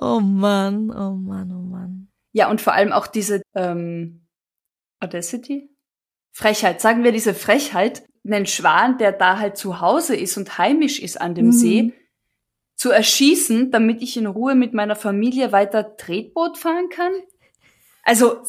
Oh 0.00 0.20
Mann, 0.20 0.90
oh 0.90 1.14
Mann, 1.14 1.52
oh 1.52 1.62
Mann. 1.62 2.08
Ja, 2.32 2.50
und 2.50 2.60
vor 2.60 2.72
allem 2.72 2.92
auch 2.92 3.06
diese, 3.06 3.42
ähm, 3.54 4.26
Audacity? 5.00 5.68
Frechheit. 6.32 6.80
Sagen 6.80 7.04
wir 7.04 7.12
diese 7.12 7.34
Frechheit, 7.34 8.02
einen 8.24 8.46
Schwan, 8.46 8.98
der 8.98 9.12
da 9.12 9.38
halt 9.38 9.56
zu 9.56 9.80
Hause 9.80 10.16
ist 10.16 10.36
und 10.36 10.58
heimisch 10.58 11.00
ist 11.00 11.20
an 11.20 11.34
dem 11.34 11.46
Mhm. 11.46 11.52
See, 11.52 11.92
zu 12.76 12.90
erschießen, 12.90 13.70
damit 13.70 14.02
ich 14.02 14.16
in 14.16 14.26
Ruhe 14.26 14.54
mit 14.54 14.74
meiner 14.74 14.96
Familie 14.96 15.52
weiter 15.52 15.96
Tretboot 15.96 16.58
fahren 16.58 16.88
kann? 16.88 17.12
Also, 18.02 18.42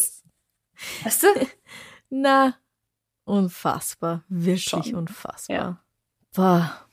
weißt 1.03 1.23
du? 1.23 1.27
Na, 2.09 2.55
unfassbar. 3.25 4.23
Wirklich 4.27 4.63
Schon. 4.63 4.95
unfassbar. 4.95 5.55
Ja. 5.55 5.83
Boah. 6.35 6.87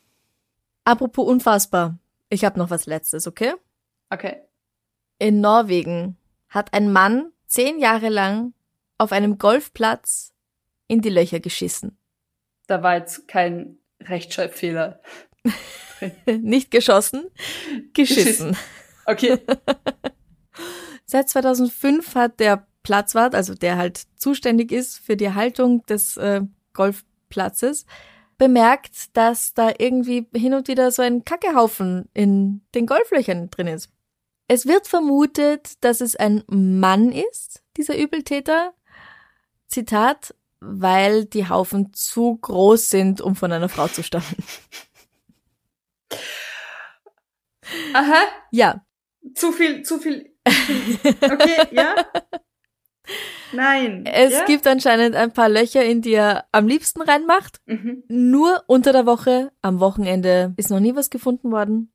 Apropos 0.84 1.26
unfassbar. 1.26 1.98
Ich 2.28 2.44
habe 2.44 2.58
noch 2.58 2.70
was 2.70 2.86
Letztes, 2.86 3.26
okay? 3.26 3.54
Okay. 4.10 4.42
In 5.18 5.40
Norwegen 5.40 6.16
hat 6.48 6.72
ein 6.72 6.92
Mann 6.92 7.32
zehn 7.46 7.78
Jahre 7.78 8.08
lang 8.08 8.54
auf 8.98 9.12
einem 9.12 9.38
Golfplatz 9.38 10.32
in 10.90 11.00
die 11.00 11.08
Löcher 11.08 11.38
geschissen. 11.38 11.96
Da 12.66 12.82
war 12.82 12.96
jetzt 12.96 13.28
kein 13.28 13.78
Rechtschreibfehler. 14.02 15.00
Nicht 16.26 16.70
geschossen, 16.70 17.30
geschissen. 17.92 18.56
Okay. 19.06 19.38
Seit 21.04 21.28
2005 21.28 22.14
hat 22.14 22.40
der 22.40 22.66
Platzwart, 22.82 23.34
also 23.34 23.54
der 23.54 23.76
halt 23.76 24.02
zuständig 24.16 24.72
ist 24.72 24.98
für 24.98 25.16
die 25.16 25.26
Erhaltung 25.26 25.84
des 25.86 26.16
äh, 26.16 26.42
Golfplatzes, 26.72 27.86
bemerkt, 28.36 29.16
dass 29.16 29.54
da 29.54 29.72
irgendwie 29.78 30.26
hin 30.34 30.54
und 30.54 30.66
wieder 30.66 30.90
so 30.90 31.02
ein 31.02 31.24
Kackehaufen 31.24 32.08
in 32.14 32.62
den 32.74 32.86
Golflöchern 32.86 33.50
drin 33.50 33.66
ist. 33.66 33.90
Es 34.48 34.66
wird 34.66 34.88
vermutet, 34.88 35.84
dass 35.84 36.00
es 36.00 36.16
ein 36.16 36.42
Mann 36.48 37.12
ist, 37.12 37.62
dieser 37.76 37.96
Übeltäter. 37.96 38.72
Zitat, 39.68 40.34
weil 40.60 41.24
die 41.24 41.48
Haufen 41.48 41.92
zu 41.92 42.36
groß 42.36 42.88
sind, 42.90 43.20
um 43.20 43.34
von 43.36 43.52
einer 43.52 43.68
Frau 43.68 43.88
zu 43.88 44.02
stammen. 44.02 44.36
Aha. 47.94 48.22
Ja, 48.50 48.82
Zu 49.34 49.52
viel, 49.52 49.82
zu 49.82 49.98
viel. 49.98 50.34
Okay, 50.44 51.68
ja? 51.72 51.94
Nein. 53.52 54.04
es 54.06 54.32
ja? 54.32 54.44
gibt 54.44 54.66
anscheinend 54.66 55.16
ein 55.16 55.32
paar 55.32 55.48
Löcher, 55.48 55.84
in 55.84 56.02
die 56.02 56.12
er 56.12 56.46
am 56.52 56.68
liebsten 56.68 57.02
reinmacht. 57.02 57.60
Mhm. 57.66 58.04
nur 58.08 58.62
unter 58.66 58.92
der 58.92 59.06
Woche. 59.06 59.52
Am 59.62 59.80
Wochenende 59.80 60.54
ist 60.56 60.70
noch 60.70 60.80
nie 60.80 60.94
was 60.94 61.10
gefunden 61.10 61.50
worden. 61.50 61.92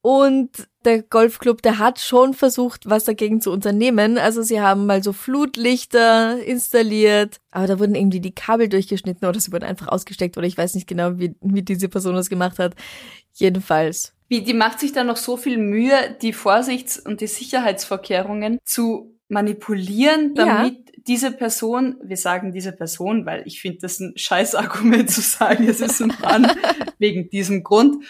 Und 0.00 0.68
der 0.84 1.02
Golfclub, 1.02 1.60
der 1.60 1.78
hat 1.78 1.98
schon 1.98 2.32
versucht, 2.32 2.88
was 2.88 3.04
dagegen 3.04 3.40
zu 3.40 3.50
unternehmen. 3.50 4.16
Also 4.16 4.42
sie 4.42 4.60
haben 4.60 4.86
mal 4.86 5.02
so 5.02 5.12
Flutlichter 5.12 6.42
installiert, 6.42 7.40
aber 7.50 7.66
da 7.66 7.78
wurden 7.78 7.94
irgendwie 7.94 8.20
die 8.20 8.34
Kabel 8.34 8.68
durchgeschnitten 8.68 9.28
oder 9.28 9.40
sie 9.40 9.52
wurden 9.52 9.64
einfach 9.64 9.88
ausgesteckt 9.88 10.38
oder 10.38 10.46
ich 10.46 10.56
weiß 10.56 10.74
nicht 10.74 10.86
genau, 10.86 11.18
wie, 11.18 11.34
wie 11.40 11.62
diese 11.62 11.88
Person 11.88 12.14
das 12.14 12.30
gemacht 12.30 12.58
hat. 12.58 12.74
Jedenfalls. 13.34 14.14
Wie, 14.28 14.42
die 14.42 14.54
macht 14.54 14.80
sich 14.80 14.92
da 14.92 15.04
noch 15.04 15.16
so 15.16 15.36
viel 15.36 15.58
Mühe, 15.58 16.16
die 16.22 16.32
Vorsichts- 16.32 16.98
und 16.98 17.20
die 17.20 17.26
Sicherheitsvorkehrungen 17.26 18.58
zu 18.64 19.18
manipulieren, 19.28 20.34
damit 20.34 20.74
ja. 20.74 20.92
diese 21.06 21.32
Person, 21.32 21.96
wir 22.02 22.16
sagen 22.16 22.52
diese 22.52 22.72
Person, 22.72 23.26
weil 23.26 23.42
ich 23.46 23.60
finde 23.60 23.78
das 23.82 24.00
ein 24.00 24.12
Scheißargument 24.16 25.10
zu 25.10 25.20
sagen, 25.20 25.68
es 25.68 25.80
ist 25.80 26.00
ein 26.00 26.12
Mann, 26.20 26.50
wegen 26.98 27.30
diesem 27.30 27.62
Grund. 27.62 28.04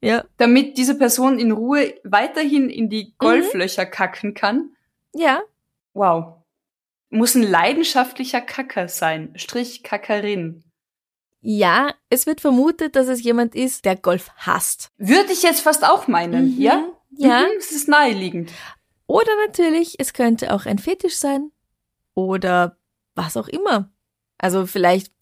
Ja. 0.00 0.24
Damit 0.36 0.78
diese 0.78 0.96
Person 0.96 1.38
in 1.38 1.52
Ruhe 1.52 1.94
weiterhin 2.04 2.70
in 2.70 2.88
die 2.88 3.14
Golflöcher 3.18 3.86
mhm. 3.86 3.90
kacken 3.90 4.34
kann. 4.34 4.70
Ja. 5.14 5.42
Wow. 5.92 6.34
Muss 7.10 7.34
ein 7.34 7.42
leidenschaftlicher 7.42 8.40
Kacker 8.40 8.88
sein. 8.88 9.32
Strich 9.36 9.82
Kackerin. 9.82 10.62
Ja, 11.40 11.94
es 12.10 12.26
wird 12.26 12.40
vermutet, 12.40 12.96
dass 12.96 13.08
es 13.08 13.22
jemand 13.22 13.54
ist, 13.54 13.84
der 13.84 13.96
Golf 13.96 14.30
hasst. 14.36 14.90
Würde 14.98 15.32
ich 15.32 15.42
jetzt 15.42 15.60
fast 15.60 15.84
auch 15.84 16.06
meinen, 16.06 16.54
mhm. 16.54 16.60
ja? 16.60 16.88
Ja. 17.10 17.40
Mhm, 17.40 17.58
es 17.58 17.72
ist 17.72 17.88
naheliegend. 17.88 18.52
Oder 19.06 19.30
natürlich, 19.46 19.94
es 19.98 20.12
könnte 20.12 20.52
auch 20.52 20.66
ein 20.66 20.78
Fetisch 20.78 21.16
sein. 21.16 21.50
Oder 22.14 22.76
was 23.14 23.36
auch 23.36 23.48
immer. 23.48 23.90
Also 24.36 24.66
vielleicht, 24.66 25.12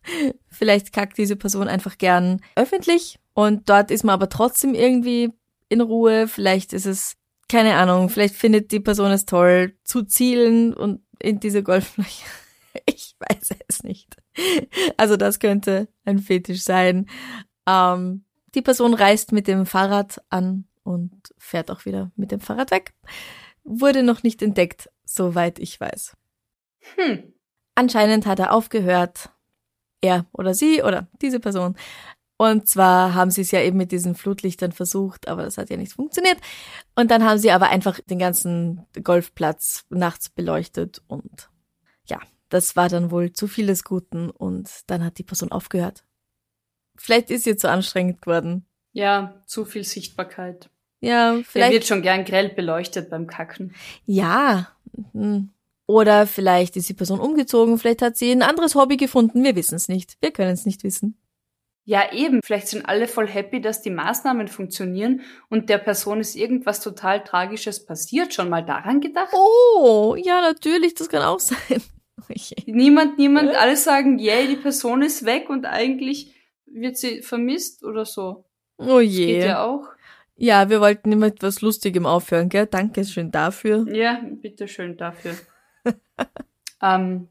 vielleicht 0.48 0.92
kackt 0.92 1.18
diese 1.18 1.36
Person 1.36 1.68
einfach 1.68 1.98
gern 1.98 2.40
öffentlich 2.54 3.18
und 3.34 3.68
dort 3.68 3.90
ist 3.90 4.04
man 4.04 4.14
aber 4.14 4.28
trotzdem 4.28 4.74
irgendwie 4.74 5.32
in 5.68 5.80
Ruhe. 5.80 6.28
Vielleicht 6.28 6.72
ist 6.72 6.86
es, 6.86 7.16
keine 7.48 7.74
Ahnung, 7.74 8.08
vielleicht 8.08 8.34
findet 8.34 8.72
die 8.72 8.80
Person 8.80 9.10
es 9.10 9.24
toll 9.24 9.76
zu 9.84 10.02
zielen 10.02 10.74
und 10.74 11.02
in 11.18 11.40
diese 11.40 11.62
Golflöcher. 11.62 12.26
Ich 12.86 13.14
weiß 13.18 13.50
es 13.68 13.82
nicht. 13.84 14.16
Also 14.96 15.18
das 15.18 15.40
könnte 15.40 15.88
ein 16.06 16.18
Fetisch 16.18 16.62
sein. 16.62 17.06
Ähm, 17.68 18.24
die 18.54 18.62
Person 18.62 18.94
reist 18.94 19.30
mit 19.30 19.46
dem 19.46 19.66
Fahrrad 19.66 20.22
an 20.30 20.66
und 20.82 21.34
fährt 21.36 21.70
auch 21.70 21.84
wieder 21.84 22.10
mit 22.16 22.32
dem 22.32 22.40
Fahrrad 22.40 22.70
weg. 22.70 22.94
Wurde 23.62 24.02
noch 24.02 24.22
nicht 24.22 24.40
entdeckt, 24.40 24.88
soweit 25.04 25.58
ich 25.58 25.78
weiß. 25.78 26.16
Hm. 26.96 27.34
Anscheinend 27.74 28.24
hat 28.24 28.38
er 28.38 28.52
aufgehört, 28.52 29.30
er 30.00 30.26
oder 30.32 30.54
sie 30.54 30.82
oder 30.82 31.08
diese 31.20 31.40
Person. 31.40 31.76
Und 32.42 32.66
zwar 32.66 33.14
haben 33.14 33.30
sie 33.30 33.42
es 33.42 33.52
ja 33.52 33.60
eben 33.60 33.76
mit 33.76 33.92
diesen 33.92 34.16
Flutlichtern 34.16 34.72
versucht, 34.72 35.28
aber 35.28 35.44
das 35.44 35.58
hat 35.58 35.70
ja 35.70 35.76
nicht 35.76 35.92
funktioniert. 35.92 36.38
Und 36.96 37.12
dann 37.12 37.24
haben 37.24 37.38
sie 37.38 37.52
aber 37.52 37.68
einfach 37.68 38.00
den 38.00 38.18
ganzen 38.18 38.84
Golfplatz 39.04 39.84
nachts 39.90 40.28
beleuchtet 40.28 41.02
und 41.06 41.50
ja, 42.04 42.18
das 42.48 42.74
war 42.74 42.88
dann 42.88 43.12
wohl 43.12 43.32
zu 43.32 43.46
viel 43.46 43.68
des 43.68 43.84
Guten 43.84 44.28
und 44.28 44.68
dann 44.88 45.04
hat 45.04 45.18
die 45.18 45.22
Person 45.22 45.52
aufgehört. 45.52 46.02
Vielleicht 46.96 47.30
ist 47.30 47.46
ihr 47.46 47.56
zu 47.56 47.70
anstrengend 47.70 48.22
geworden. 48.22 48.66
Ja, 48.90 49.40
zu 49.46 49.64
viel 49.64 49.84
Sichtbarkeit. 49.84 50.68
Ja, 50.98 51.38
vielleicht. 51.44 51.54
Der 51.54 51.70
wird 51.70 51.86
schon 51.86 52.02
gern 52.02 52.24
grell 52.24 52.48
beleuchtet 52.48 53.08
beim 53.08 53.28
Kacken. 53.28 53.72
Ja. 54.04 54.72
Hm. 55.12 55.50
Oder 55.86 56.26
vielleicht 56.26 56.76
ist 56.76 56.88
die 56.88 56.94
Person 56.94 57.20
umgezogen, 57.20 57.78
vielleicht 57.78 58.02
hat 58.02 58.16
sie 58.16 58.32
ein 58.32 58.42
anderes 58.42 58.74
Hobby 58.74 58.96
gefunden. 58.96 59.44
Wir 59.44 59.54
wissen 59.54 59.76
es 59.76 59.88
nicht. 59.88 60.16
Wir 60.20 60.32
können 60.32 60.52
es 60.52 60.66
nicht 60.66 60.82
wissen. 60.82 61.16
Ja, 61.84 62.12
eben. 62.12 62.40
Vielleicht 62.44 62.68
sind 62.68 62.86
alle 62.86 63.08
voll 63.08 63.26
happy, 63.26 63.60
dass 63.60 63.82
die 63.82 63.90
Maßnahmen 63.90 64.46
funktionieren 64.48 65.22
und 65.48 65.68
der 65.68 65.78
Person 65.78 66.20
ist 66.20 66.36
irgendwas 66.36 66.80
total 66.80 67.24
Tragisches 67.24 67.84
passiert. 67.84 68.32
Schon 68.32 68.48
mal 68.48 68.64
daran 68.64 69.00
gedacht? 69.00 69.32
Oh, 69.34 70.16
ja, 70.16 70.40
natürlich. 70.40 70.94
Das 70.94 71.08
kann 71.08 71.22
auch 71.22 71.40
sein. 71.40 71.82
niemand, 72.66 73.18
niemand, 73.18 73.50
äh? 73.50 73.56
alle 73.56 73.76
sagen, 73.76 74.18
yay, 74.18 74.46
die 74.46 74.56
Person 74.56 75.02
ist 75.02 75.24
weg 75.24 75.50
und 75.50 75.66
eigentlich 75.66 76.34
wird 76.66 76.96
sie 76.96 77.22
vermisst 77.22 77.84
oder 77.84 78.04
so. 78.04 78.44
Oh 78.78 79.00
je. 79.00 79.26
Das 79.26 79.34
geht 79.34 79.44
ja 79.46 79.64
auch. 79.64 79.88
Ja, 80.36 80.70
wir 80.70 80.80
wollten 80.80 81.12
immer 81.12 81.26
etwas 81.26 81.60
Lustigem 81.60 82.06
aufhören, 82.06 82.48
gell? 82.48 82.66
Danke 82.66 83.04
schön 83.04 83.30
dafür. 83.30 83.86
Ja, 83.92 84.20
bitte 84.24 84.66
schön 84.66 84.96
dafür. 84.96 85.34
ähm, 86.82 87.28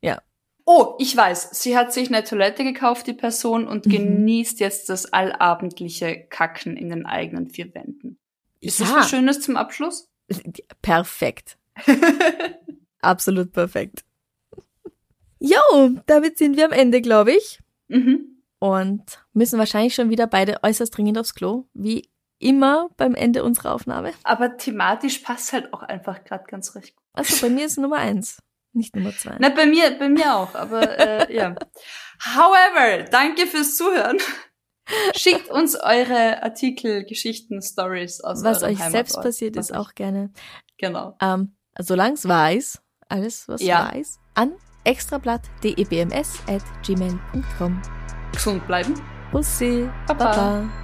ja. 0.00 0.20
Oh, 0.66 0.94
ich 0.98 1.14
weiß. 1.16 1.50
Sie 1.52 1.76
hat 1.76 1.92
sich 1.92 2.08
eine 2.08 2.24
Toilette 2.24 2.64
gekauft, 2.64 3.06
die 3.06 3.12
Person, 3.12 3.68
und 3.68 3.86
mhm. 3.86 3.90
genießt 3.90 4.60
jetzt 4.60 4.88
das 4.88 5.12
allabendliche 5.12 6.26
Kacken 6.30 6.76
in 6.76 6.88
den 6.88 7.06
eigenen 7.06 7.50
vier 7.50 7.74
Wänden. 7.74 8.18
Ist 8.60 8.80
ja. 8.80 8.86
das 8.86 8.94
was 8.94 9.10
Schönes 9.10 9.40
zum 9.40 9.56
Abschluss? 9.56 10.08
Perfekt. 10.80 11.58
Absolut 13.00 13.52
perfekt. 13.52 14.04
Jo, 15.38 15.90
damit 16.06 16.38
sind 16.38 16.56
wir 16.56 16.64
am 16.64 16.72
Ende, 16.72 17.02
glaube 17.02 17.32
ich. 17.32 17.58
Mhm 17.88 18.34
und 18.64 19.22
müssen 19.34 19.58
wahrscheinlich 19.58 19.94
schon 19.94 20.08
wieder 20.08 20.26
beide 20.26 20.62
äußerst 20.62 20.96
dringend 20.96 21.18
aufs 21.18 21.34
Klo, 21.34 21.66
wie 21.74 22.08
immer 22.38 22.88
beim 22.96 23.14
Ende 23.14 23.44
unserer 23.44 23.74
Aufnahme. 23.74 24.14
Aber 24.22 24.56
thematisch 24.56 25.18
passt 25.18 25.52
halt 25.52 25.74
auch 25.74 25.82
einfach 25.82 26.24
gerade 26.24 26.44
ganz 26.46 26.74
recht 26.74 26.96
gut. 26.96 27.04
Also 27.12 27.46
bei 27.46 27.52
mir 27.52 27.66
ist 27.66 27.76
Nummer 27.76 27.98
eins, 27.98 28.42
nicht 28.74 28.96
Nummer 28.96 29.12
zwei. 29.16 29.36
Na, 29.38 29.50
bei 29.50 29.66
mir, 29.66 29.96
bei 29.98 30.08
mir 30.08 30.34
auch, 30.34 30.54
aber 30.54 30.98
äh, 30.98 31.34
ja. 31.34 31.54
However, 32.24 33.04
danke 33.10 33.46
fürs 33.46 33.76
Zuhören. 33.76 34.16
Schickt 35.16 35.48
uns 35.50 35.76
eure 35.76 36.42
Artikel, 36.42 37.04
Geschichten, 37.04 37.62
Stories 37.62 38.20
aus 38.20 38.44
Was 38.44 38.62
euch 38.62 38.78
Heimatort. 38.78 38.92
selbst 38.92 39.22
passiert 39.22 39.56
ist, 39.56 39.74
auch 39.74 39.94
gerne. 39.94 40.30
Genau. 40.78 41.16
Ähm, 41.20 41.56
solange 41.78 42.14
es 42.14 42.28
weiß, 42.28 42.80
alles 43.08 43.48
was 43.48 43.62
ja. 43.62 43.90
weiß, 43.92 44.20
an 44.34 44.52
extrablatt.debms.gmail.com 44.84 47.82
gesund 48.32 48.66
bleiben. 48.66 48.94
Bussi. 49.32 49.88
Baba. 50.06 50.30
Baba. 50.30 50.83